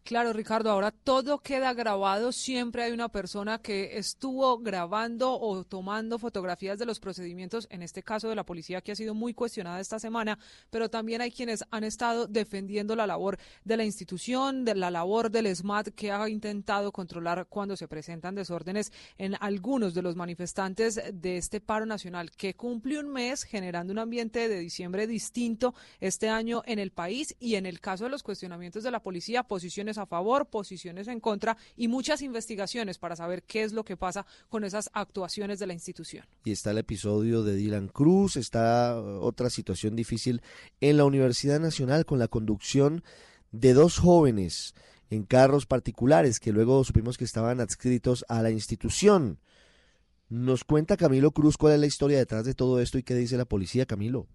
[0.04, 6.18] Claro, Ricardo, ahora todo queda grabado, siempre hay una persona que estuvo grabando o tomando
[6.18, 9.80] fotografías de los procedimientos, en este caso de la policía que ha sido muy cuestionada
[9.80, 10.40] esta semana,
[10.72, 15.30] pero también hay quienes han estado defendiendo la labor de la institución, de la labor
[15.30, 21.00] del SMAT que ha intentado controlar cuando se presentan desórdenes en algunos de los manifestantes
[21.14, 26.28] de este paro nacional que cumple un mes generando un ambiente de diciembre distinto este
[26.28, 29.91] año en el país y en el caso de los cuestionamientos de la policía, posiciones
[29.98, 34.26] a favor, posiciones en contra y muchas investigaciones para saber qué es lo que pasa
[34.50, 36.26] con esas actuaciones de la institución.
[36.44, 40.42] Y está el episodio de Dylan Cruz, está uh, otra situación difícil
[40.80, 43.04] en la Universidad Nacional con la conducción
[43.52, 44.74] de dos jóvenes
[45.10, 49.40] en carros particulares que luego supimos que estaban adscritos a la institución.
[50.30, 53.36] Nos cuenta Camilo Cruz cuál es la historia detrás de todo esto y qué dice
[53.36, 54.28] la policía, Camilo.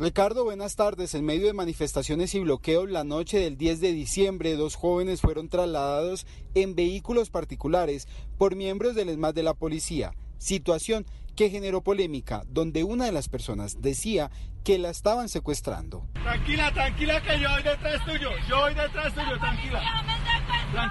[0.00, 1.14] Ricardo, buenas tardes.
[1.14, 5.48] En medio de manifestaciones y bloqueos, la noche del 10 de diciembre, dos jóvenes fueron
[5.48, 8.06] trasladados en vehículos particulares
[8.38, 10.12] por miembros del ESMAD de la policía.
[10.38, 14.30] Situación que generó polémica, donde una de las personas decía
[14.62, 16.06] que la estaban secuestrando.
[16.12, 18.30] Tranquila, tranquila, que yo voy detrás tuyo.
[18.48, 19.82] Yo voy detrás tuyo, tranquila.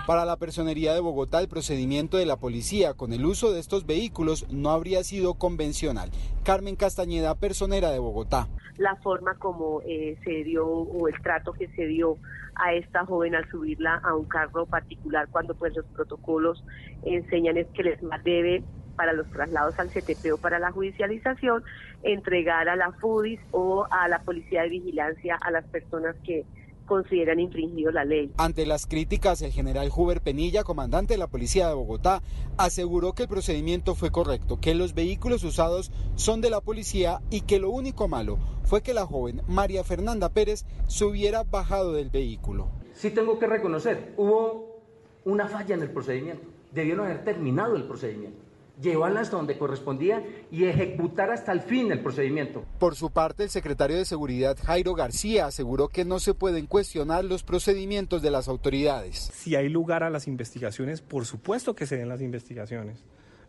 [0.08, 3.86] Para la personería de Bogotá, el procedimiento de la policía con el uso de estos
[3.86, 6.10] vehículos no habría sido convencional.
[6.44, 8.48] Carmen Castañeda, personera de Bogotá.
[8.78, 12.18] La forma como eh, se dio o el trato que se dio
[12.56, 16.63] a esta joven al subirla a un carro particular cuando pues los protocolos
[17.04, 18.63] enseñan es que el ESMAD debe
[18.96, 21.63] para los traslados al CTP o para la judicialización
[22.02, 26.46] entregar a la FUDIS o a la Policía de Vigilancia a las personas que
[26.88, 28.32] consideran infringido la ley.
[28.38, 32.23] Ante las críticas, el general Huber Penilla, comandante de la Policía de Bogotá,
[32.58, 37.41] aseguró que el procedimiento fue correcto, que los vehículos usados son de la policía y
[37.41, 42.10] que lo único malo fue que la joven María Fernanda Pérez se hubiera bajado del
[42.10, 42.69] vehículo.
[42.95, 44.82] Sí tengo que reconocer, hubo
[45.26, 46.47] una falla en el procedimiento.
[46.71, 48.47] Debieron haber terminado el procedimiento
[48.82, 52.63] llevarla hasta donde correspondía y ejecutar hasta el fin el procedimiento.
[52.80, 57.26] Por su parte, el secretario de Seguridad Jairo García aseguró que no se pueden cuestionar
[57.26, 59.32] los procedimientos de las autoridades.
[59.34, 63.04] Si hay lugar a las investigaciones, por supuesto que se den las investigaciones,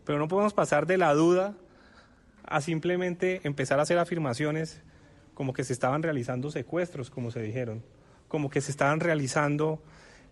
[0.05, 1.55] pero no podemos pasar de la duda
[2.45, 4.81] a simplemente empezar a hacer afirmaciones
[5.35, 7.85] como que se estaban realizando secuestros, como se dijeron,
[8.27, 9.81] como que se estaban realizando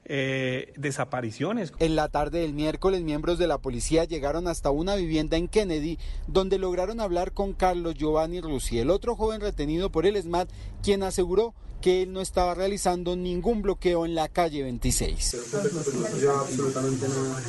[0.08, 1.72] eh, desapariciones.
[1.78, 5.98] En la tarde del miércoles, miembros de la policía llegaron hasta una vivienda en Kennedy,
[6.28, 10.48] donde lograron hablar con Carlos Giovanni Russi, el otro joven retenido por el SMAT,
[10.82, 11.54] quien aseguró
[11.86, 15.36] que él no estaba realizando ningún bloqueo en la calle 26.
[16.28, 17.40] absolutamente nada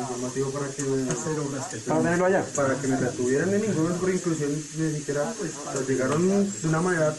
[0.00, 2.42] informativo para que me, allá.
[2.56, 7.14] Para que me retuvieran de ninguna por inclusión, ni siquiera pues, llegaron de una manera.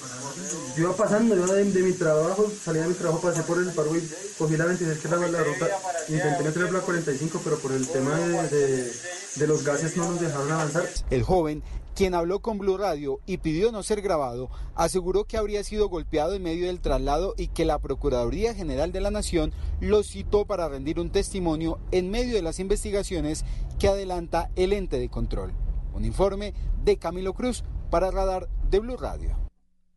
[0.75, 3.95] Yo iba pasando, yo de, mi trabajo, salí de mi trabajo, pasé por el paro
[3.95, 4.01] y
[4.39, 5.69] cogí la 26 que era la ruta,
[6.09, 8.91] intenté meter la 45, pero por el tema de,
[9.35, 10.89] de los gases no nos dejaron avanzar.
[11.11, 11.61] El joven
[11.93, 16.33] quien habló con Blue Radio y pidió no ser grabado, aseguró que habría sido golpeado
[16.33, 20.67] en medio del traslado y que la Procuraduría General de la Nación lo citó para
[20.67, 23.45] rendir un testimonio en medio de las investigaciones
[23.79, 25.53] que adelanta el ente de control.
[25.93, 26.53] Un informe
[26.83, 29.37] de Camilo Cruz para Radar de Blue Radio.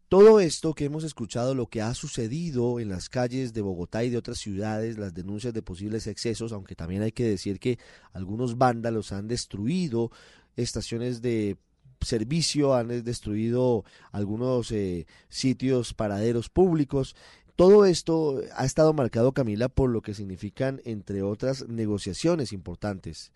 [0.08, 4.10] Todo esto que hemos escuchado, lo que ha sucedido en las calles de Bogotá y
[4.10, 7.80] de otras ciudades, las denuncias de posibles excesos, aunque también hay que decir que
[8.12, 10.12] algunos vándalos han destruido
[10.54, 11.56] estaciones de
[12.06, 17.14] servicio, han destruido algunos eh, sitios, paraderos públicos.
[17.56, 23.32] Todo esto ha estado marcado, Camila, por lo que significan, entre otras, negociaciones importantes,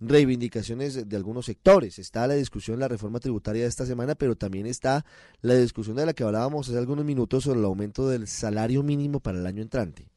[0.00, 1.98] reivindicaciones de algunos sectores.
[1.98, 5.04] Está la discusión de la reforma tributaria de esta semana, pero también está
[5.40, 9.20] la discusión de la que hablábamos hace algunos minutos sobre el aumento del salario mínimo
[9.20, 10.11] para el año entrante.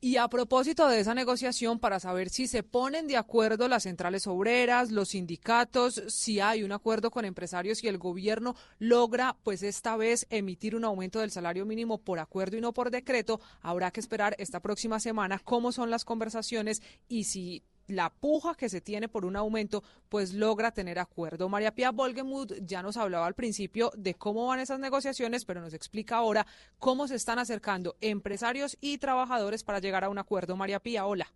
[0.00, 4.28] Y a propósito de esa negociación, para saber si se ponen de acuerdo las centrales
[4.28, 9.96] obreras, los sindicatos, si hay un acuerdo con empresarios y el gobierno logra, pues esta
[9.96, 13.98] vez, emitir un aumento del salario mínimo por acuerdo y no por decreto, habrá que
[13.98, 19.08] esperar esta próxima semana cómo son las conversaciones y si la puja que se tiene
[19.08, 21.48] por un aumento, pues logra tener acuerdo.
[21.48, 25.74] María Pía Volgemuth ya nos hablaba al principio de cómo van esas negociaciones, pero nos
[25.74, 26.46] explica ahora
[26.78, 30.56] cómo se están acercando empresarios y trabajadores para llegar a un acuerdo.
[30.56, 31.32] María Pía, hola.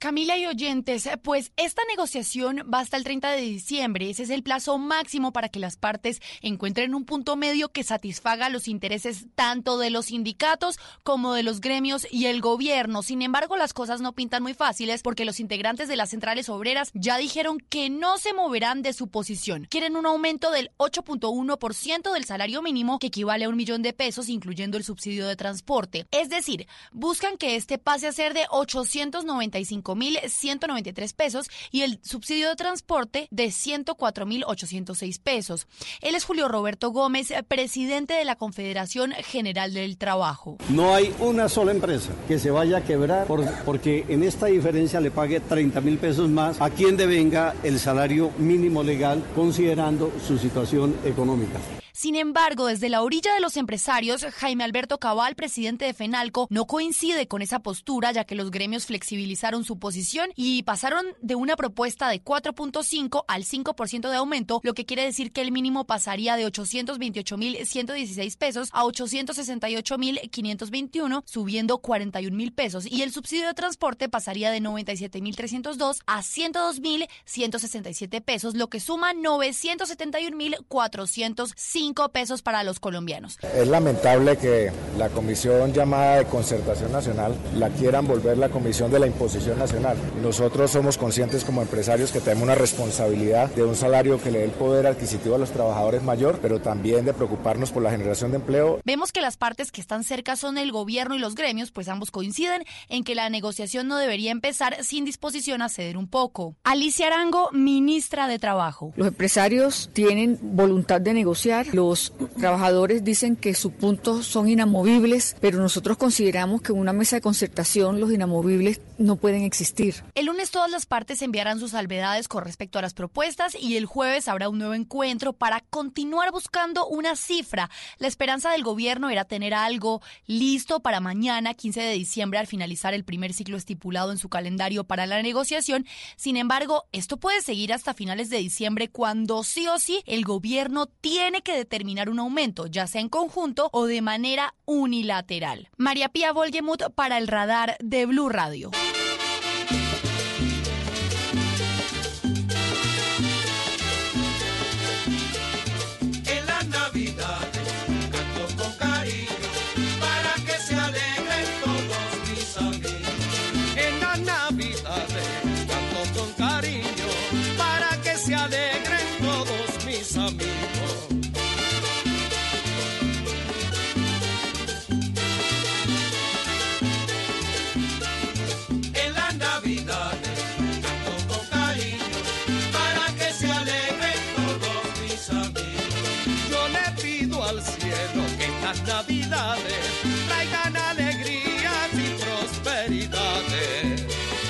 [0.00, 4.08] Camila y oyentes, pues esta negociación va hasta el 30 de diciembre.
[4.08, 8.48] Ese es el plazo máximo para que las partes encuentren un punto medio que satisfaga
[8.48, 13.02] los intereses tanto de los sindicatos como de los gremios y el gobierno.
[13.02, 16.90] Sin embargo, las cosas no pintan muy fáciles porque los integrantes de las centrales obreras
[16.94, 19.66] ya dijeron que no se moverán de su posición.
[19.68, 24.30] Quieren un aumento del 8.1% del salario mínimo, que equivale a un millón de pesos,
[24.30, 26.06] incluyendo el subsidio de transporte.
[26.10, 29.89] Es decir, buscan que este pase a ser de 895
[30.28, 35.66] 193 pesos y el subsidio de transporte de 104.806 pesos.
[36.00, 40.56] Él es Julio Roberto Gómez, presidente de la Confederación General del Trabajo.
[40.68, 43.26] No hay una sola empresa que se vaya a quebrar
[43.64, 48.30] porque en esta diferencia le pague 30 mil pesos más a quien devenga el salario
[48.38, 51.58] mínimo legal considerando su situación económica.
[51.92, 56.66] Sin embargo, desde la orilla de los empresarios, Jaime Alberto Cabal, presidente de FENALCO, no
[56.66, 61.56] coincide con esa postura, ya que los gremios flexibilizaron su posición y pasaron de una
[61.56, 66.36] propuesta de 4.5 al 5% de aumento, lo que quiere decir que el mínimo pasaría
[66.36, 74.50] de 828.116 pesos a 868.521, subiendo 41 mil pesos, y el subsidio de transporte pasaría
[74.50, 81.80] de 97.302 a 102.167 pesos, lo que suma 971.405
[82.12, 83.38] pesos para los colombianos.
[83.54, 88.98] Es lamentable que la comisión llamada de concertación nacional la quieran volver la comisión de
[88.98, 89.96] la imposición nacional.
[90.22, 94.44] Nosotros somos conscientes como empresarios que tenemos una responsabilidad de un salario que le dé
[94.44, 98.38] el poder adquisitivo a los trabajadores mayor, pero también de preocuparnos por la generación de
[98.38, 98.80] empleo.
[98.84, 102.10] Vemos que las partes que están cerca son el gobierno y los gremios, pues ambos
[102.10, 106.56] coinciden en que la negociación no debería empezar sin disposición a ceder un poco.
[106.64, 108.92] Alicia Arango, ministra de Trabajo.
[108.96, 115.58] Los empresarios tienen voluntad de negociar, los trabajadores dicen que sus puntos son inamovibles, pero
[115.58, 119.94] nosotros consideramos que en una mesa de concertación los inamovibles no pueden existir.
[120.14, 123.86] El lunes todas las partes enviarán sus salvedades con respecto a las propuestas y el
[123.86, 127.70] jueves habrá un nuevo encuentro para continuar buscando una cifra.
[127.98, 132.94] La esperanza del gobierno era tener algo listo para mañana, 15 de diciembre, al finalizar
[132.94, 135.86] el primer ciclo estipulado en su calendario para la negociación.
[136.16, 140.86] Sin embargo, esto puede seguir hasta finales de diciembre cuando sí o sí el gobierno
[140.86, 145.68] tiene que determinar un aumento, ya sea en conjunto o de manera unilateral.
[145.76, 148.70] María Pía Volgemuth para el radar de Blue Radio.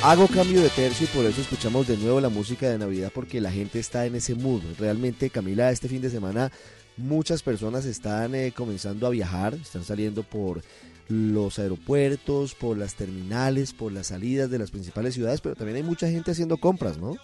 [0.02, 3.38] Hago cambio de tercio y por eso escuchamos de nuevo la música de Navidad porque
[3.38, 4.62] la gente está en ese mood.
[4.78, 6.50] Realmente, Camila, este fin de semana
[6.96, 10.62] muchas personas están eh, comenzando a viajar, están saliendo por
[11.08, 15.82] los aeropuertos, por las terminales, por las salidas de las principales ciudades, pero también hay
[15.82, 17.16] mucha gente haciendo compras, ¿no?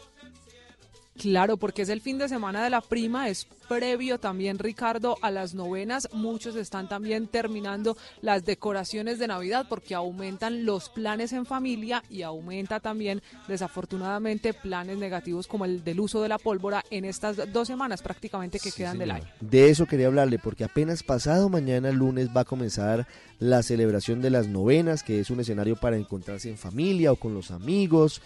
[1.19, 5.31] Claro, porque es el fin de semana de la prima, es previo también, Ricardo, a
[5.31, 6.09] las novenas.
[6.13, 12.23] Muchos están también terminando las decoraciones de Navidad porque aumentan los planes en familia y
[12.23, 17.67] aumenta también, desafortunadamente, planes negativos como el del uso de la pólvora en estas dos
[17.67, 19.27] semanas prácticamente que quedan del año.
[19.41, 23.07] De eso quería hablarle, porque apenas pasado mañana lunes va a comenzar
[23.39, 27.35] la celebración de las novenas, que es un escenario para encontrarse en familia o con
[27.35, 28.23] los amigos.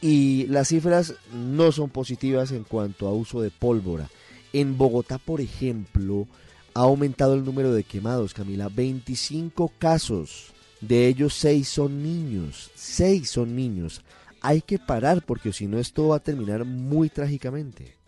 [0.00, 4.08] Y las cifras no son positivas en cuanto a uso de pólvora.
[4.52, 6.26] En Bogotá, por ejemplo,
[6.74, 8.68] ha aumentado el número de quemados, Camila.
[8.68, 10.52] 25 casos.
[10.80, 12.70] De ellos 6 son niños.
[12.76, 14.02] 6 son niños.
[14.40, 17.98] Hay que parar porque si no esto va a terminar muy trágicamente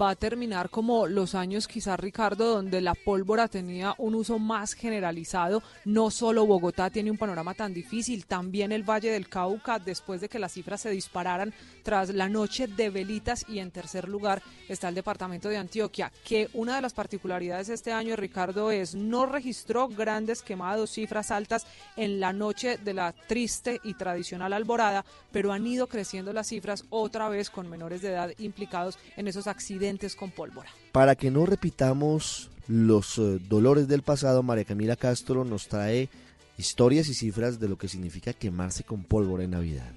[0.00, 4.74] va a terminar como los años quizás Ricardo donde la pólvora tenía un uso más
[4.74, 5.62] generalizado.
[5.84, 10.28] No solo Bogotá tiene un panorama tan difícil, también el Valle del Cauca después de
[10.28, 14.88] que las cifras se dispararan tras la noche de velitas y en tercer lugar está
[14.88, 19.26] el departamento de Antioquia, que una de las particularidades de este año Ricardo es no
[19.26, 21.66] registró grandes quemados, cifras altas
[21.96, 26.84] en la noche de la triste y tradicional alborada, pero han ido creciendo las cifras
[26.90, 29.81] otra vez con menores de edad implicados en esos accidentes
[30.16, 30.68] con pólvora.
[30.92, 36.08] Para que no repitamos los uh, dolores del pasado, María Camila Castro nos trae
[36.56, 39.92] historias y cifras de lo que significa quemarse con pólvora en Navidad.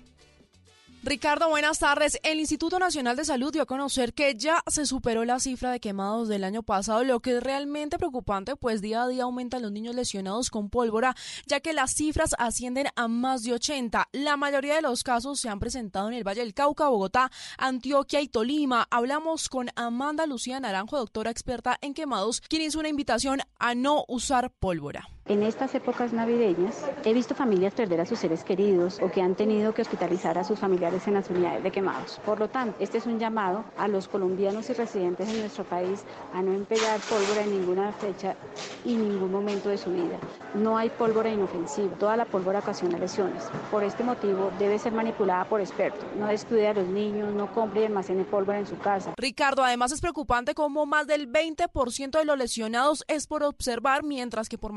[1.07, 2.17] Ricardo, buenas tardes.
[2.23, 5.79] El Instituto Nacional de Salud dio a conocer que ya se superó la cifra de
[5.79, 9.71] quemados del año pasado, lo que es realmente preocupante, pues día a día aumentan los
[9.71, 14.09] niños lesionados con pólvora, ya que las cifras ascienden a más de 80.
[14.13, 17.29] La mayoría de los casos se han presentado en el Valle del Cauca, Bogotá,
[17.59, 18.87] Antioquia y Tolima.
[18.89, 24.05] Hablamos con Amanda Lucía Naranjo, doctora experta en quemados, quien hizo una invitación a no
[24.07, 29.09] usar pólvora En estas épocas navideñas he visto familias perder a sus seres queridos o
[29.09, 32.21] que han tenido que hospitalizar a sus familiares en las unidades de quemados.
[32.23, 36.03] Por lo tanto, este es un llamado a los colombianos y residentes en nuestro país
[36.31, 38.35] a no emplear pólvora en ninguna fecha
[38.85, 40.19] y ningún momento de su vida.
[40.53, 43.45] No hay pólvora inofensiva, toda la pólvora ocasiona lesiones.
[43.71, 46.05] Por este motivo debe ser manipulada por expertos.
[46.19, 49.15] No descuide a los niños, no compre y almacene pólvora en su casa.
[49.17, 54.49] Ricardo, además es preocupante cómo más del 20% de los lesionados es por observar, mientras
[54.49, 54.71] que por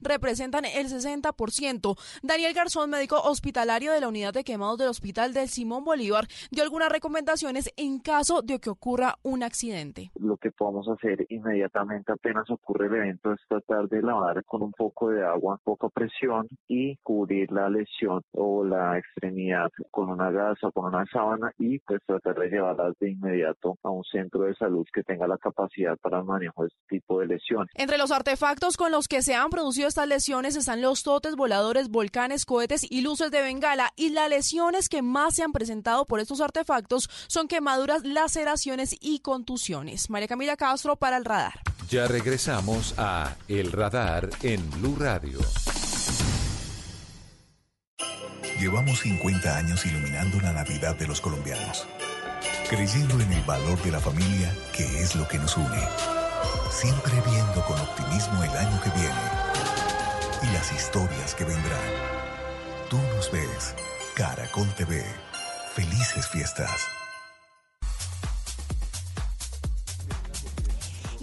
[0.00, 1.96] representan el 60%.
[2.22, 6.62] Daniel Garzón, médico hospitalario de la unidad de quemados del Hospital del Simón Bolívar, dio
[6.62, 10.10] algunas recomendaciones en caso de que ocurra un accidente.
[10.14, 14.72] Lo que podemos hacer inmediatamente apenas ocurre el evento es tratar de lavar con un
[14.72, 20.68] poco de agua, poca presión y cubrir la lesión o la extremidad con una gasa
[20.68, 24.54] o con una sábana y pues tratar de llevarlas de inmediato a un centro de
[24.54, 27.68] salud que tenga la capacidad para el manejo de este tipo de lesiones.
[27.74, 31.88] Entre los artefactos con los que se han producido estas lesiones están los totes voladores,
[31.88, 33.92] volcanes, cohetes y luces de bengala.
[33.96, 39.20] Y las lesiones que más se han presentado por estos artefactos son quemaduras, laceraciones y
[39.20, 40.10] contusiones.
[40.10, 41.60] María Camila Castro para el radar.
[41.88, 45.38] Ya regresamos a El Radar en Blue Radio.
[48.58, 51.86] Llevamos 50 años iluminando la Navidad de los colombianos,
[52.68, 56.23] creyendo en el valor de la familia, que es lo que nos une
[56.74, 59.24] siempre viendo con optimismo el año que viene
[60.42, 61.80] y las historias que vendrán.
[62.90, 63.74] Tú nos ves,
[64.16, 65.04] Caracol TV.
[65.74, 66.88] Felices fiestas.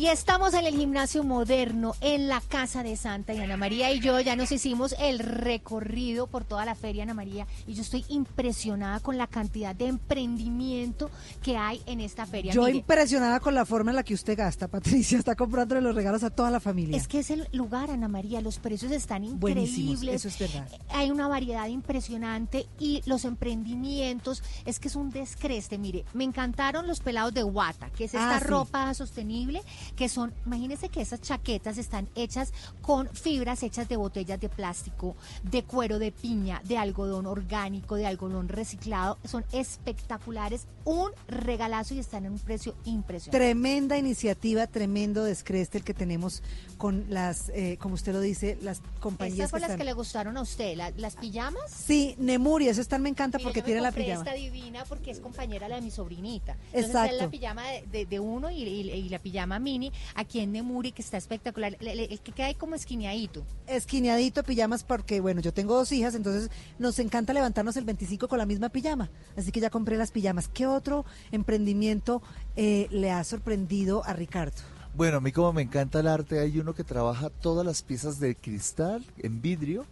[0.01, 3.99] Y estamos en el gimnasio moderno, en la casa de Santa y Ana María y
[3.99, 8.03] yo ya nos hicimos el recorrido por toda la feria Ana María y yo estoy
[8.09, 11.11] impresionada con la cantidad de emprendimiento
[11.43, 12.51] que hay en esta feria.
[12.51, 16.23] Yo impresionada con la forma en la que usted gasta, Patricia, está comprando los regalos
[16.23, 16.97] a toda la familia.
[16.97, 20.15] Es que es el lugar, Ana María, los precios están increíbles.
[20.25, 20.67] eso es verdad.
[20.89, 25.77] Hay una variedad impresionante y los emprendimientos, es que es un descreste.
[25.77, 28.47] Mire, me encantaron los pelados de Guata, que es esta Ah, sí.
[28.47, 29.61] ropa sostenible
[29.95, 35.15] que son, imagínense que esas chaquetas están hechas con fibras hechas de botellas de plástico,
[35.43, 41.99] de cuero de piña, de algodón orgánico, de algodón reciclado, son espectaculares, un regalazo y
[41.99, 43.37] están en un precio impresionante.
[43.37, 46.41] Tremenda iniciativa, tremendo descreste el que tenemos
[46.77, 49.77] con las, eh, como usted lo dice, las compañías Estas fueron las están...
[49.79, 51.61] que le gustaron a usted, la- las pijamas.
[51.71, 54.23] Sí, Nemuria, eso están me encanta porque tiene la pijama.
[54.23, 56.53] esta divina porque es compañera la de mi sobrinita.
[56.67, 57.15] Entonces Exacto.
[57.15, 59.80] es la pijama de, de- de uno y, y- y la pijama mini
[60.15, 61.77] aquí en Nemuri que está espectacular.
[61.79, 63.45] El, que queda ahí como esquineadito.
[63.67, 68.37] esquineadito pijamas porque, bueno, yo tengo dos hijas, entonces nos encanta levantarnos el 25 con
[68.37, 69.09] la misma pijama.
[69.37, 70.47] Así que ya compré las pijamas.
[70.47, 72.21] ¿Qué otro emprendimiento
[72.55, 74.61] eh, le ha sorprendido a Ricardo?
[74.93, 78.19] Bueno, a mí como me encanta el arte, hay uno que trabaja todas las piezas
[78.19, 79.85] de cristal en vidrio,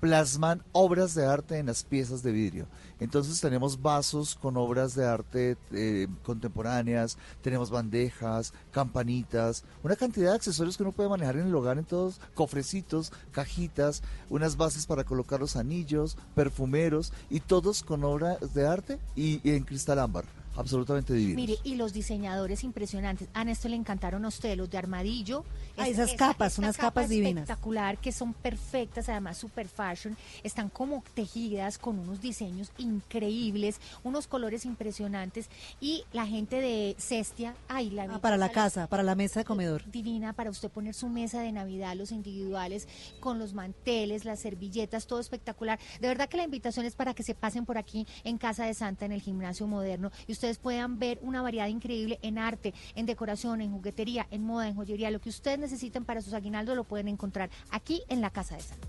[0.00, 2.66] plasman obras de arte en las piezas de vidrio.
[2.98, 10.36] Entonces tenemos vasos con obras de arte eh, contemporáneas, tenemos bandejas, campanitas, una cantidad de
[10.36, 15.04] accesorios que uno puede manejar en el hogar en todos, cofrecitos, cajitas, unas bases para
[15.04, 20.39] colocar los anillos, perfumeros y todos con obras de arte y, y en cristal ámbar.
[20.56, 21.36] Absolutamente divino.
[21.36, 23.28] Mire, y los diseñadores impresionantes.
[23.34, 25.44] A esto le encantaron a usted, los de armadillo.
[25.76, 27.42] Ah, Es- esas esa- capas, unas capa capas divinas.
[27.44, 30.16] espectacular que son perfectas, además super fashion.
[30.42, 35.48] Están como tejidas con unos diseños increíbles, unos colores impresionantes.
[35.80, 39.44] Y la gente de Cestia, ay, la Ah, para la casa, para la mesa de
[39.44, 39.88] comedor.
[39.90, 42.88] divina para usted poner su mesa de Navidad, los individuales,
[43.20, 45.78] con los manteles, las servilletas, todo espectacular.
[46.00, 48.74] De verdad que la invitación es para que se pasen por aquí en Casa de
[48.74, 53.04] Santa, en el gimnasio moderno, y ustedes puedan ver una variedad increíble en arte, en
[53.04, 55.10] decoración, en juguetería, en moda, en joyería.
[55.10, 58.62] Lo que ustedes necesiten para sus aguinaldos lo pueden encontrar aquí en la Casa de
[58.62, 58.88] Santa.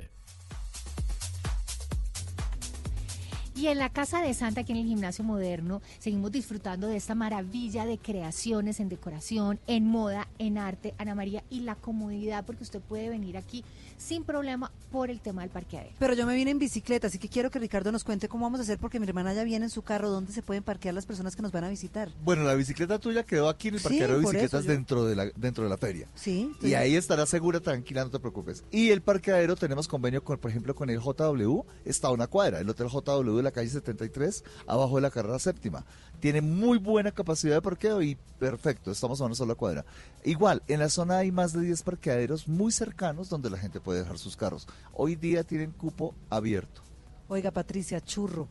[3.61, 7.13] Y en la Casa de Santa, aquí en el Gimnasio Moderno, seguimos disfrutando de esta
[7.13, 12.63] maravilla de creaciones en decoración, en moda, en arte, Ana María, y la comodidad, porque
[12.63, 13.63] usted puede venir aquí
[13.99, 15.93] sin problema por el tema del parqueadero.
[15.99, 18.59] Pero yo me vine en bicicleta, así que quiero que Ricardo nos cuente cómo vamos
[18.61, 21.05] a hacer, porque mi hermana ya viene en su carro, dónde se pueden parquear las
[21.05, 22.09] personas que nos van a visitar.
[22.23, 25.15] Bueno, la bicicleta tuya quedó aquí en el Sí, parqueadero de bicicletas yo- dentro, de
[25.15, 26.07] la, dentro de la feria.
[26.15, 26.51] Sí.
[26.63, 28.63] Y ahí estará segura, tranquila, no te preocupes.
[28.71, 32.59] Y el parqueadero tenemos convenio con, por ejemplo, con el JW, está a una cuadra,
[32.59, 35.85] el Hotel JW de la calle 73, abajo de la carrera séptima.
[36.19, 39.85] Tiene muy buena capacidad de parqueo y perfecto, estamos a una sola cuadra.
[40.23, 43.99] Igual, en la zona hay más de 10 parqueaderos muy cercanos donde la gente puede
[43.99, 44.67] dejar sus carros.
[44.93, 46.81] Hoy día tienen cupo abierto.
[47.27, 48.47] Oiga, Patricia, churro.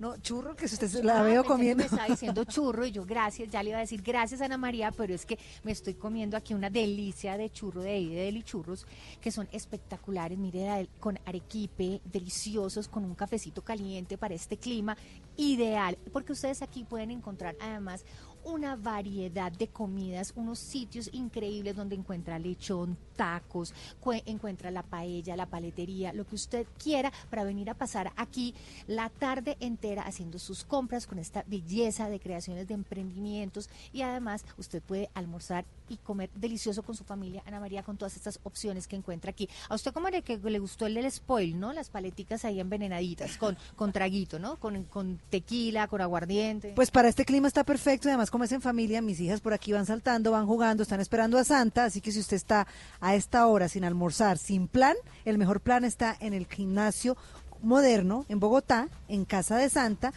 [0.00, 1.82] No, churro, que si usted se Ah, la veo comiendo.
[1.82, 4.90] Me estaba diciendo churro y yo gracias, ya le iba a decir gracias Ana María,
[4.92, 8.86] pero es que me estoy comiendo aquí una delicia de churro de de Deli Churros,
[9.20, 14.96] que son espectaculares, mire, con arequipe, deliciosos, con un cafecito caliente para este clima,
[15.36, 18.06] ideal, porque ustedes aquí pueden encontrar además
[18.44, 25.36] una variedad de comidas, unos sitios increíbles donde encuentra lechón, tacos, cue- encuentra la paella,
[25.36, 28.54] la paletería, lo que usted quiera para venir a pasar aquí
[28.86, 34.44] la tarde entera haciendo sus compras con esta belleza de creaciones de emprendimientos y además
[34.58, 38.86] usted puede almorzar y comer delicioso con su familia, Ana María, con todas estas opciones
[38.86, 39.48] que encuentra aquí.
[39.68, 41.72] A usted como le, que le gustó el del spoil, ¿no?
[41.72, 44.56] Las paleticas ahí envenenaditas, con, con traguito, ¿no?
[44.56, 46.72] Con, con tequila, con aguardiente.
[46.76, 49.52] Pues para este clima está perfecto y además como es en familia, mis hijas por
[49.52, 52.66] aquí van saltando, van jugando, están esperando a Santa, así que si usted está
[53.00, 57.16] a esta hora sin almorzar, sin plan, el mejor plan está en el gimnasio
[57.62, 60.12] moderno en Bogotá, en Casa de Santa,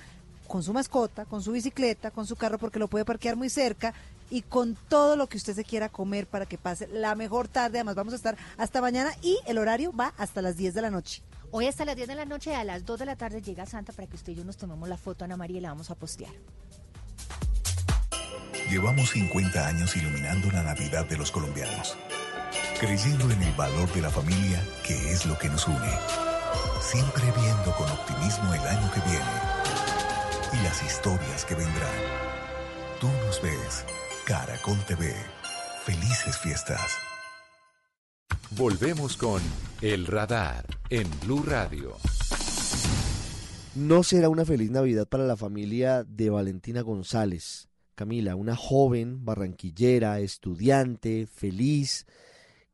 [0.47, 3.93] con su mascota, con su bicicleta, con su carro porque lo puede parquear muy cerca
[4.29, 7.79] y con todo lo que usted se quiera comer para que pase la mejor tarde.
[7.79, 10.91] Además vamos a estar hasta mañana y el horario va hasta las 10 de la
[10.91, 11.21] noche.
[11.51, 13.93] Hoy hasta las 10 de la noche, a las 2 de la tarde llega Santa
[13.93, 15.95] para que usted y yo nos tomemos la foto, Ana María, y la vamos a
[15.95, 16.33] postear.
[18.69, 21.97] Llevamos 50 años iluminando la Navidad de los colombianos,
[22.79, 25.91] creyendo en el valor de la familia, que es lo que nos une.
[26.81, 29.53] Siempre viendo con optimismo el año que viene
[30.53, 32.23] y las historias que vendrán.
[32.99, 33.85] Tú nos ves,
[34.25, 35.13] Caracol TV.
[35.85, 36.97] Felices fiestas.
[38.51, 39.41] Volvemos con
[39.81, 41.97] El Radar en Blue Radio.
[43.75, 47.67] No será una feliz Navidad para la familia de Valentina González.
[47.95, 52.05] Camila, una joven barranquillera, estudiante, feliz,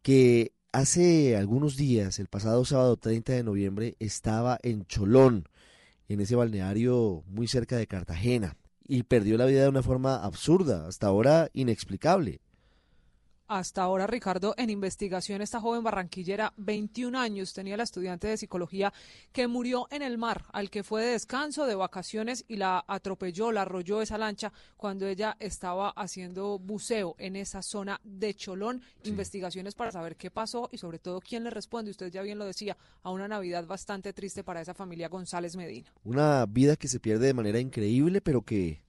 [0.01, 5.47] que hace algunos días, el pasado sábado 30 de noviembre, estaba en Cholón,
[6.07, 8.55] en ese balneario muy cerca de Cartagena,
[8.87, 12.41] y perdió la vida de una forma absurda, hasta ahora inexplicable.
[13.49, 18.93] Hasta ahora, Ricardo, en investigación, esta joven barranquillera, 21 años, tenía la estudiante de psicología
[19.31, 23.51] que murió en el mar, al que fue de descanso, de vacaciones, y la atropelló,
[23.51, 28.83] la arrolló esa lancha cuando ella estaba haciendo buceo en esa zona de Cholón.
[29.03, 31.89] Investigaciones para saber qué pasó y sobre todo quién le responde.
[31.89, 35.91] Usted ya bien lo decía, a una Navidad bastante triste para esa familia González Medina.
[36.03, 38.83] Una vida que se pierde de manera increíble, pero que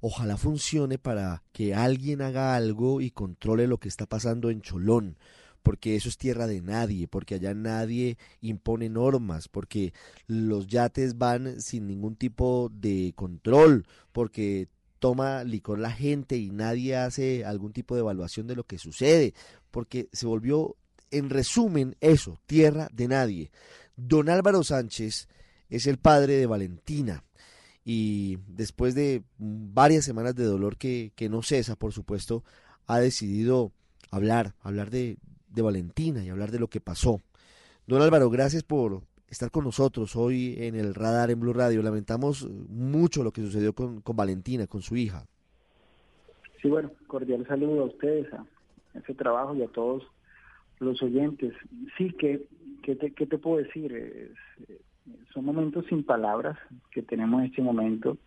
[0.00, 5.18] ojalá funcione para que alguien haga algo y controle lo que está pasando en Cholón,
[5.62, 9.92] porque eso es tierra de nadie, porque allá nadie impone normas, porque
[10.26, 16.96] los yates van sin ningún tipo de control, porque toma licor la gente y nadie
[16.96, 19.34] hace algún tipo de evaluación de lo que sucede,
[19.70, 20.76] porque se volvió,
[21.10, 23.50] en resumen, eso, tierra de nadie.
[23.96, 25.28] Don Álvaro Sánchez
[25.68, 27.24] es el padre de Valentina
[27.92, 32.44] y después de varias semanas de dolor que, que no cesa, por supuesto,
[32.86, 33.72] ha decidido
[34.12, 35.16] hablar, hablar de,
[35.48, 37.20] de Valentina y hablar de lo que pasó.
[37.88, 41.82] Don Álvaro, gracias por estar con nosotros hoy en el radar en Blue Radio.
[41.82, 45.26] Lamentamos mucho lo que sucedió con, con Valentina, con su hija.
[46.62, 48.46] Sí, bueno, cordial saludo a ustedes, a
[48.94, 50.04] ese trabajo y a todos
[50.78, 51.54] los oyentes.
[51.98, 52.46] Sí, que,
[52.84, 53.92] te, ¿qué te puedo decir?
[53.92, 54.78] Es,
[55.32, 56.58] son momentos sin palabras
[56.90, 58.18] que tenemos en este momento.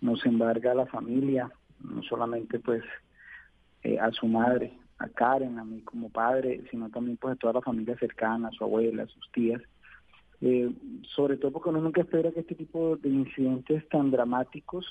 [0.00, 1.50] Nos embarga a la familia,
[1.82, 2.82] no solamente pues
[3.82, 7.54] eh, a su madre, a Karen, a mí como padre, sino también pues a toda
[7.54, 9.62] la familia cercana, a su abuela, a sus tías.
[10.42, 10.70] Eh,
[11.14, 14.86] sobre todo porque uno nunca espera que este tipo de incidentes tan dramáticos,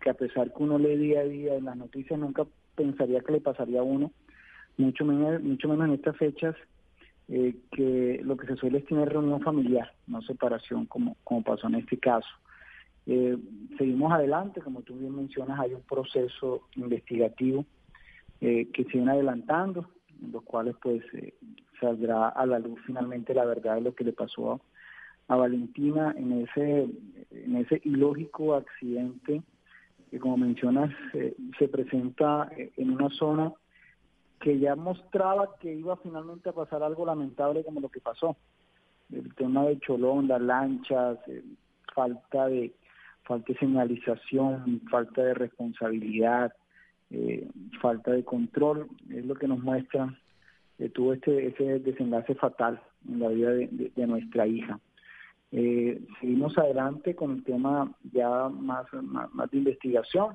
[0.00, 2.44] que a pesar que uno lee día a día en las noticias, nunca
[2.74, 4.10] pensaría que le pasaría a uno,
[4.76, 6.56] mucho menos, mucho menos en estas fechas,
[7.28, 11.68] eh, que lo que se suele es tener reunión familiar, no separación como, como pasó
[11.68, 12.28] en este caso.
[13.06, 13.36] Eh,
[13.78, 17.64] seguimos adelante, como tú bien mencionas, hay un proceso investigativo
[18.40, 19.88] eh, que se adelantando,
[20.20, 21.02] en los cuales pues
[21.80, 24.60] saldrá a la luz finalmente la verdad de lo que le pasó
[25.28, 26.88] a, Valentina en ese,
[27.30, 29.42] en ese ilógico accidente
[30.10, 30.92] que como mencionas
[31.58, 33.52] se presenta en una zona
[34.42, 38.36] que ya mostraba que iba finalmente a pasar algo lamentable como lo que pasó.
[39.12, 41.44] El tema de Cholón, las lanchas, eh,
[41.94, 42.72] falta de
[43.22, 46.52] falta de señalización, falta de responsabilidad,
[47.10, 47.48] eh,
[47.80, 50.12] falta de control, es lo que nos muestra
[50.76, 54.80] que tuvo este ese desenlace fatal en la vida de, nuestra hija.
[55.52, 60.34] Eh, seguimos adelante con el tema ya más, más de investigación,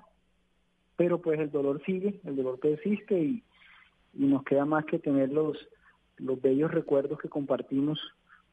[0.95, 3.43] pero pues el dolor sigue, el dolor persiste y,
[4.17, 5.57] y nos queda más que tener los,
[6.17, 7.99] los bellos recuerdos que compartimos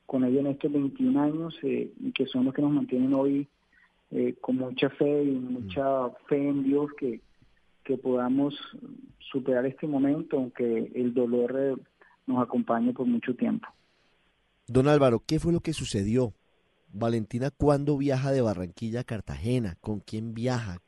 [0.06, 3.48] con ella en estos 21 años eh, y que son los que nos mantienen hoy
[4.10, 7.20] eh, con mucha fe y mucha fe en Dios que,
[7.82, 8.54] que podamos
[9.18, 11.74] superar este momento, aunque el dolor eh,
[12.26, 13.66] nos acompañe por mucho tiempo.
[14.66, 16.32] Don Álvaro, ¿qué fue lo que sucedió?
[16.92, 19.76] Valentina, ¿cuándo viaja de Barranquilla a Cartagena?
[19.80, 20.78] ¿Con quién viaja?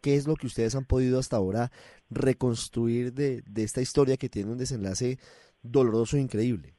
[0.00, 1.70] ¿Qué es lo que ustedes han podido hasta ahora
[2.10, 5.18] reconstruir de, esta historia que tiene un desenlace
[5.62, 6.74] doloroso e increíble?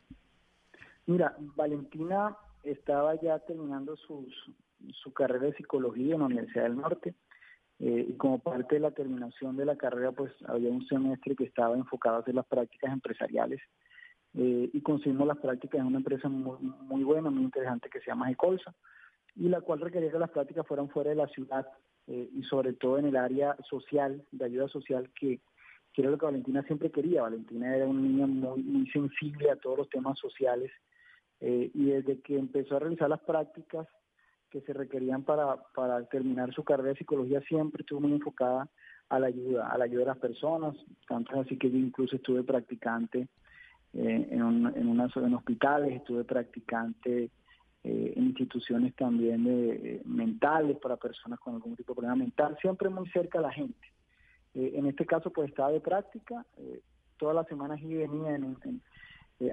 [1.05, 7.15] Mira, Valentina estaba ya terminando su carrera de psicología en la Universidad del Norte
[7.84, 11.45] eh, y como parte de la terminación de la carrera pues había un semestre que
[11.45, 13.59] estaba enfocado a hacer las prácticas empresariales
[14.36, 18.11] eh, y conseguimos las prácticas en una empresa muy, muy buena, muy interesante que se
[18.11, 18.76] llama Ecolsa
[19.36, 21.68] y la cual requería que las prácticas fueran fuera de la ciudad
[22.08, 25.40] eh, y sobre todo en el área social, de ayuda social, que,
[25.96, 27.22] era lo que Valentina siempre quería.
[27.22, 30.72] Valentina era una niña muy, muy sensible a todos los temas sociales
[31.40, 33.88] eh, y desde que empezó a realizar las prácticas
[34.50, 38.70] que se requerían para, para terminar su carrera de psicología siempre estuvo muy enfocada
[39.10, 40.76] a la ayuda, a la ayuda de las personas,
[41.08, 43.28] tanto así que yo incluso estuve practicante
[43.94, 47.30] eh, en, un, en, en hospitales, estuve practicante
[47.84, 52.90] eh, instituciones también de, eh, mentales para personas con algún tipo de problema mental, siempre
[52.90, 53.88] muy cerca a la gente.
[54.54, 56.46] Eh, en este caso, pues estaba de práctica,
[57.18, 58.38] todas las semanas y venía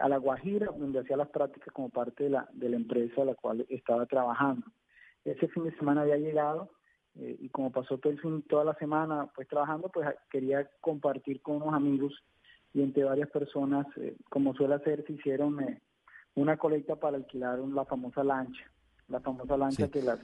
[0.01, 3.24] a La Guajira, donde hacía las prácticas como parte de la, de la empresa a
[3.24, 4.66] la cual estaba trabajando.
[5.24, 6.70] Ese fin de semana había llegado
[7.14, 11.57] y como pasó todo el fin, toda la semana pues trabajando, pues quería compartir con
[11.57, 12.12] unos amigos
[12.72, 13.87] y entre varias personas,
[14.31, 15.59] como suele hacer, se hicieron
[16.35, 18.64] una colecta para alquilar la famosa lancha,
[19.09, 20.18] la famosa lancha que la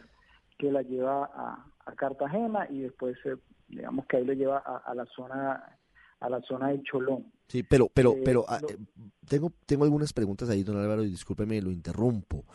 [0.59, 3.37] que la lleva a, Cartagena y después eh,
[3.69, 5.79] digamos que ahí lo lleva a, la zona
[6.19, 7.31] a la zona de Cholón.
[7.47, 8.77] Sí, pero pero eh, pero ah, eh,
[9.29, 12.47] tengo tengo algunas preguntas ahí, don Álvaro, y discúlpeme, lo interrumpo.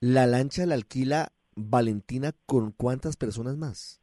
[0.00, 4.00] La lancha la alquila Valentina con cuántas personas más?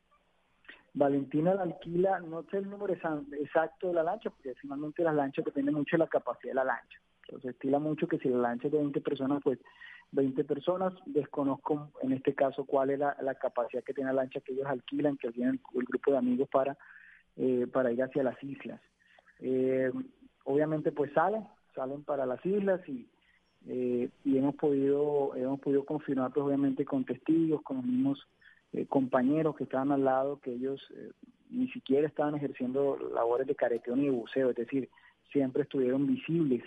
[0.93, 5.45] Valentina la alquila, no sé el número exacto de la lancha, porque finalmente las lanchas
[5.45, 6.99] dependen mucho de la capacidad de la lancha.
[7.41, 9.59] Se estila mucho que si la lancha es de 20 personas, pues
[10.11, 10.93] 20 personas.
[11.05, 15.17] Desconozco en este caso cuál es la, capacidad que tiene la lancha que ellos alquilan,
[15.17, 16.77] que tienen el, grupo de amigos para,
[17.35, 18.81] eh, para ir hacia las islas.
[19.39, 19.91] Eh,
[20.45, 23.07] obviamente pues salen, salen para las islas y,
[23.67, 28.27] eh, y hemos podido hemos podido confirmar pues obviamente con testigos, con los mismos
[28.89, 30.81] compañeros que estaban al lado, que ellos
[31.49, 34.89] ni siquiera estaban ejerciendo labores de careteo ni de buceo, es decir,
[35.31, 36.63] siempre estuvieron visibles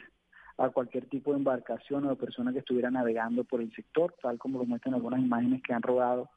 [0.61, 4.39] a cualquier tipo de embarcación o de persona que estuviera navegando por el sector, tal
[4.39, 6.29] como lo muestran algunas imágenes que han rodado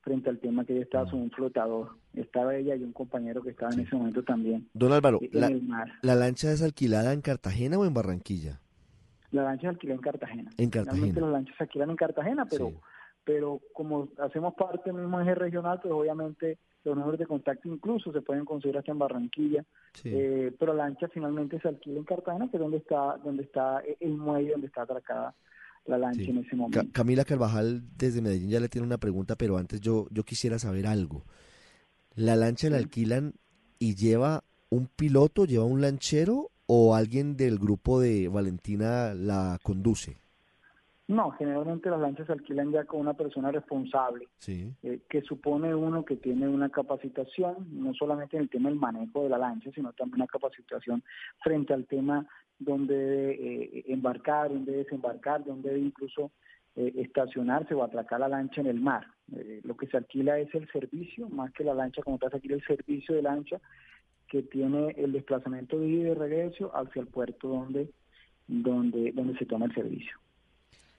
[0.00, 1.90] frente al tema que ella estaba sobre un flotador.
[2.14, 4.66] Estaba ella y un compañero que estaba en ese momento también.
[4.72, 5.50] Don Álvaro, la,
[6.00, 8.60] la, lancha es alquilada en Cartagena o en Barranquilla?
[9.30, 10.50] La lancha es alquilada en Cartagena.
[10.56, 10.92] En Cartagena.
[10.92, 12.72] Realmente las lanchas se alquilan en Cartagena, pero,
[13.24, 18.12] pero como hacemos parte del mismo eje regional, pues obviamente los números de contacto incluso
[18.12, 19.64] se pueden conseguir hasta en Barranquilla,
[20.04, 23.82] eh, pero la lancha finalmente se alquila en Cartagena, que es donde está, donde está
[24.00, 25.34] el muelle, donde está atracada
[25.86, 26.80] la lancha en ese momento.
[26.92, 30.86] Camila Carvajal desde Medellín ya le tiene una pregunta, pero antes yo, yo quisiera saber
[30.86, 31.24] algo.
[32.14, 33.34] ¿La lancha la alquilan
[33.78, 40.18] y lleva un piloto, lleva un lanchero o alguien del grupo de Valentina la conduce?
[41.08, 46.04] No, generalmente las lanchas se alquilan ya con una persona responsable, eh, que supone uno
[46.04, 49.92] que tiene una capacitación, no solamente en el tema del manejo de la lancha, sino
[49.92, 51.04] también una capacitación
[51.44, 52.26] frente al tema
[52.58, 56.32] donde eh, embarcar, donde desembarcar, donde incluso
[56.74, 59.06] eh, estacionarse o atracar la lancha en el mar.
[59.62, 62.56] lo que se alquila es el servicio, más que la lancha como tal, se alquila
[62.56, 63.60] el servicio de lancha
[64.26, 67.92] que tiene el desplazamiento de ida y de regreso hacia el puerto donde,
[68.48, 70.18] donde, donde se toma el servicio.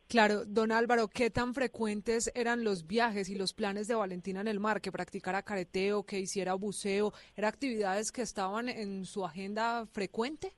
[0.09, 4.47] Claro, don Álvaro, ¿qué tan frecuentes eran los viajes y los planes de Valentina en
[4.47, 4.79] el mar?
[4.79, 7.11] ¿Que practicara careteo, que hiciera buceo?
[7.35, 10.53] ¿Eran actividades que estaban en su agenda frecuente?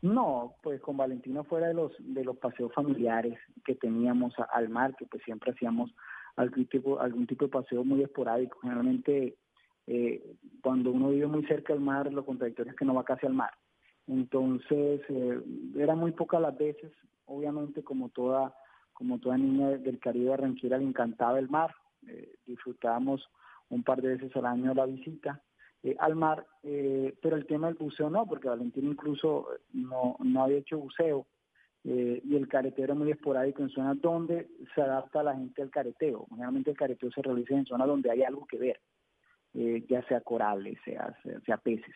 [0.00, 4.94] No, pues con Valentina fuera de los de los paseos familiares que teníamos al mar,
[4.96, 5.90] que pues siempre hacíamos
[6.36, 8.60] algún tipo algún tipo de paseo muy esporádico.
[8.62, 9.36] Generalmente
[9.86, 13.26] eh, cuando uno vive muy cerca del mar, lo contradictorio es que no va casi
[13.26, 13.50] al mar.
[14.08, 15.40] Entonces, eh,
[15.76, 16.92] era muy pocas las veces,
[17.26, 18.54] obviamente como toda,
[18.92, 21.74] como toda niña del Caribe Barranquilla le encantaba el mar,
[22.06, 23.28] eh, disfrutábamos
[23.70, 25.42] un par de veces al año la visita
[25.82, 30.42] eh, al mar, eh, pero el tema del buceo no, porque Valentín incluso no, no
[30.42, 31.26] había hecho buceo
[31.84, 36.26] y el careteo era muy esporádico en zonas donde se adapta la gente al careteo.
[36.28, 38.80] Generalmente el careteo se realiza en zonas donde hay algo que ver,
[39.88, 41.94] ya sea corales, sea, sea peces.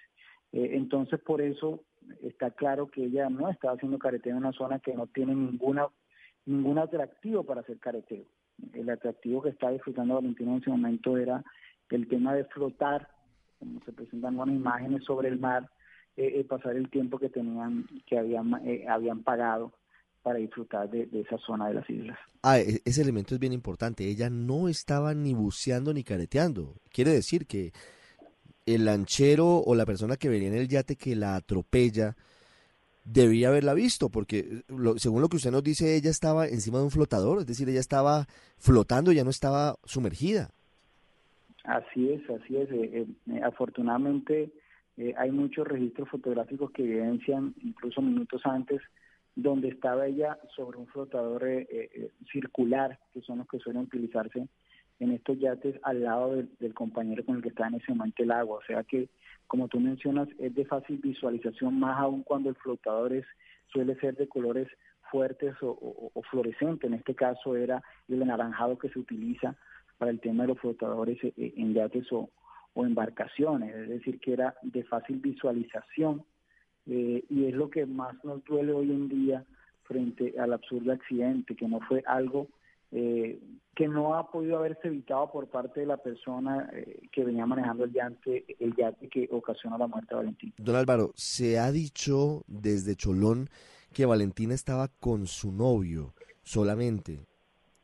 [0.53, 1.83] Entonces por eso
[2.23, 5.89] está claro que ella no estaba haciendo careteo en una zona que no tiene ninguna
[6.47, 8.25] ningún atractivo para hacer careteo.
[8.75, 11.43] El atractivo que estaba disfrutando Valentino en ese momento era
[11.91, 13.09] el tema de flotar,
[13.59, 15.69] como se presentan unas imágenes sobre el mar,
[16.17, 19.73] eh, eh, pasar el tiempo que tenían, que habían, eh, habían pagado
[20.23, 22.19] para disfrutar de, de, esa zona de las islas.
[22.43, 24.05] Ah, e, ese elemento es bien importante.
[24.09, 26.77] Ella no estaba ni buceando ni careteando.
[26.91, 27.73] Quiere decir que
[28.67, 32.15] el lanchero o la persona que venía en el yate que la atropella
[33.05, 34.63] debía haberla visto, porque
[34.97, 37.81] según lo que usted nos dice, ella estaba encima de un flotador, es decir, ella
[37.81, 38.27] estaba
[38.59, 40.51] flotando, ya no estaba sumergida.
[41.65, 42.71] Así es, así es.
[42.71, 44.51] Eh, eh, afortunadamente
[44.97, 48.81] eh, hay muchos registros fotográficos que evidencian, incluso minutos antes,
[49.35, 51.43] donde estaba ella sobre un flotador
[52.31, 54.47] circular, que son los que suelen utilizarse
[55.01, 58.31] en estos yates al lado del, compañero con el que está en ese momento el
[58.31, 58.59] agua.
[58.59, 59.09] O sea que,
[59.47, 63.27] como tú mencionas, es de fácil visualización, más aún cuando el flotador es,
[63.69, 64.69] suele ser de colores
[65.11, 66.89] fuertes o, fluorescentes.
[66.89, 69.57] En este caso era el anaranjado que se utiliza
[69.99, 72.31] para el tema de los flotadores eh, eh, en yates o,
[72.77, 73.75] embarcaciones.
[73.75, 76.25] Es decir, que era de fácil visualización
[76.87, 79.45] eh, y es lo que más nos duele hoy en día
[79.83, 82.49] frente al absurdo accidente, que no fue algo
[82.93, 83.41] eh,
[83.75, 87.85] que no ha podido haberse evitado por parte de la persona eh, que venía manejando
[87.85, 90.55] el yate, el yate que ocasionó la muerte de Valentín.
[90.59, 93.49] Don Álvaro, se ha dicho desde Cholón
[93.93, 96.13] que Valentina estaba con su novio
[96.43, 97.27] solamente.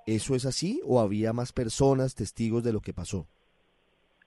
[0.06, 3.26] ¿Eso es así o había más personas testigos de lo que pasó?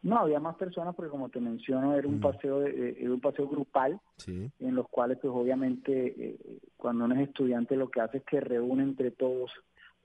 [0.03, 2.21] No, había más personas porque como te menciono era un mm.
[2.21, 7.27] paseo de, era un paseo grupal en los cuales pues obviamente eh, cuando uno es
[7.27, 9.51] estudiante lo que hace es que reúne entre todos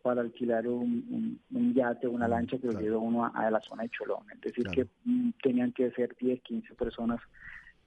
[0.07, 1.41] para alquilar un,
[1.75, 4.25] yate o una lancha que lo lleve uno a, la zona de Cholón.
[4.37, 7.19] Es decir, que mm, tenían que ser 10, 15 personas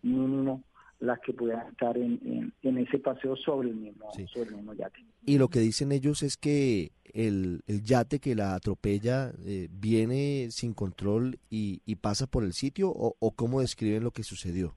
[0.01, 0.61] mínimo
[0.99, 4.99] las que pudieran estar en, en, ese paseo sobre el, mismo, sobre el mismo yate.
[5.25, 10.47] Y lo que dicen ellos es que el, el yate que la atropella eh, viene
[10.51, 14.75] sin control y, y, pasa por el sitio o, o cómo describen lo que sucedió.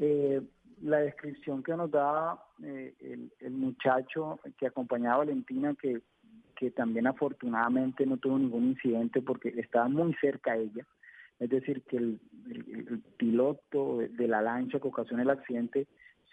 [0.00, 0.40] Eh,
[0.82, 2.94] la descripción que nos da eh,
[3.40, 6.02] el, muchacho que acompañaba a Valentina, que,
[6.56, 10.86] que también afortunadamente no tuvo ningún incidente porque estaba muy cerca a ella,
[11.38, 12.20] es decir, que el,
[13.16, 15.88] piloto de la lancha que ocasiona el accidente,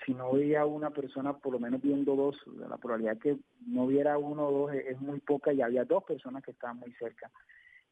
[0.06, 2.36] si no veía una persona, por lo menos viendo dos,
[2.70, 6.44] la probabilidad que no viera uno o dos es, muy poca y había dos personas
[6.44, 7.32] que estaban muy cerca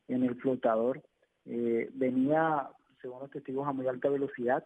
[0.07, 1.01] en el flotador.
[1.45, 2.69] Eh, venía,
[3.01, 4.63] según los testigos, a muy alta velocidad,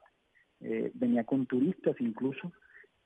[0.61, 2.51] eh, venía con turistas incluso.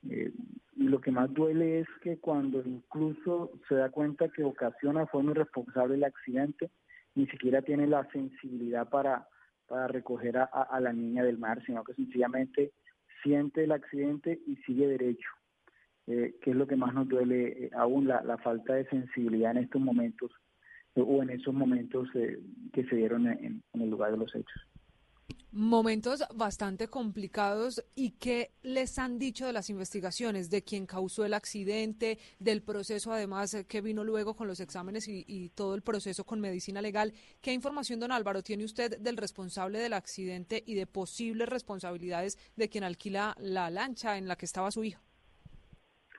[0.10, 0.32] Eh,
[0.76, 5.24] y lo que más duele es que cuando incluso se da cuenta que ocasiona fue
[5.24, 6.70] muy responsable el accidente,
[7.16, 9.28] ni siquiera tiene la sensibilidad para,
[9.68, 12.72] para recoger a, la niña del mar, sino que sencillamente
[13.24, 15.30] siente el accidente y sigue derecho,
[16.08, 19.64] eh, que es lo que más nos duele aún, la, la, falta de sensibilidad en
[19.66, 20.32] estos momentos
[20.96, 24.69] o en esos momentos que se dieron en el lugar de los hechos.
[25.52, 31.34] Momentos bastante complicados y qué les han dicho de las investigaciones, de quién causó el
[31.34, 36.40] accidente, del proceso además que vino luego con los exámenes y, todo el proceso con
[36.40, 37.14] medicina legal.
[37.42, 42.70] ¿Qué información, don Álvaro, tiene usted del responsable del accidente y de posibles responsabilidades de
[42.70, 45.02] quien alquila la lancha en la que estaba su hijo?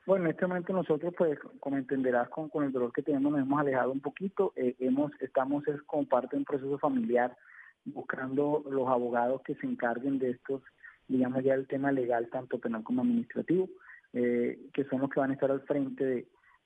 [0.06, 3.42] Bueno, en este momento nosotros, pues, como entenderás, con, con el dolor que tenemos, nos
[3.42, 4.52] hemos alejado un poquito.
[4.56, 7.36] Eh, hemos, estamos es como parte de un proceso familiar,
[7.84, 10.62] buscando los abogados que se encarguen de estos,
[11.08, 13.68] digamos ya el tema legal, tanto penal como administrativo,
[14.12, 16.04] eh, que son los que van a estar al frente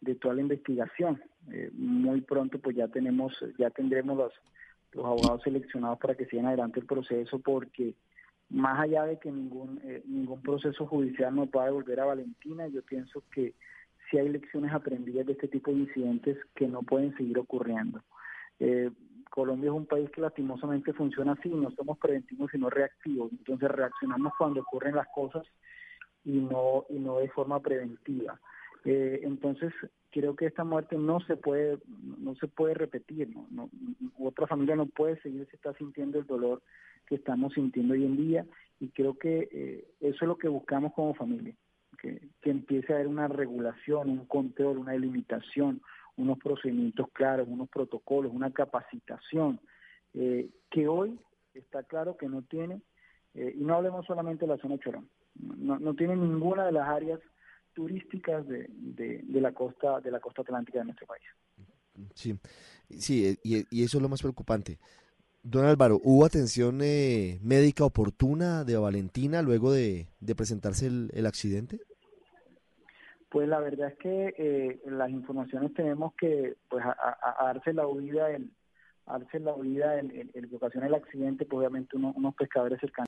[0.00, 1.22] de, toda la investigación.
[1.50, 4.32] Eh, muy pronto, pues ya tenemos, ya tendremos los,
[4.92, 7.94] los abogados seleccionados para que sigan adelante el proceso, porque
[8.50, 12.68] más allá de que ningún eh, ningún proceso judicial nos va a devolver a Valentina,
[12.68, 13.54] yo pienso que
[14.10, 18.02] sí hay lecciones aprendidas de este tipo de incidentes que no pueden seguir ocurriendo.
[18.60, 18.90] Eh,
[19.34, 24.32] Colombia es un país que lastimosamente funciona así, no somos preventivos sino reactivos, entonces reaccionamos
[24.38, 25.44] cuando ocurren las cosas
[26.24, 28.38] y no y no de forma preventiva.
[28.84, 29.72] Eh, entonces
[30.12, 31.78] creo que esta muerte no se puede
[32.18, 33.34] no se puede repetir,
[34.20, 36.62] otra familia no puede seguir se está sintiendo el dolor
[37.08, 38.46] que estamos sintiendo hoy en día.
[38.78, 41.54] Y creo que eh, eso es lo que buscamos como familia,
[41.98, 45.80] que, que empiece a haber una regulación, un control, una delimitación,
[46.16, 49.60] unos procedimientos claros, unos protocolos, una capacitación,
[50.14, 51.18] eh, que hoy
[51.54, 52.80] está claro que no tiene,
[53.34, 56.88] eh, y no hablemos solamente de la zona Chorón, no, no tiene ninguna de las
[56.88, 57.20] áreas
[57.74, 61.24] turísticas de, de, la costa de la costa atlántica de nuestro país.
[62.14, 62.38] Sí,
[62.90, 64.78] sí, y, y eso es lo más preocupante.
[65.44, 71.26] Don Álvaro, ¿hubo atención eh, médica oportuna de Valentina luego de, de presentarse el, el,
[71.26, 71.80] accidente?
[73.34, 78.30] Pues la verdad es que eh, las informaciones tenemos que pues a, darse la huida
[78.30, 78.52] el
[79.06, 82.36] a darse la huida el, el, el, que ocasiona el accidente, pues obviamente uno, unos
[82.36, 83.02] pescadores cercanos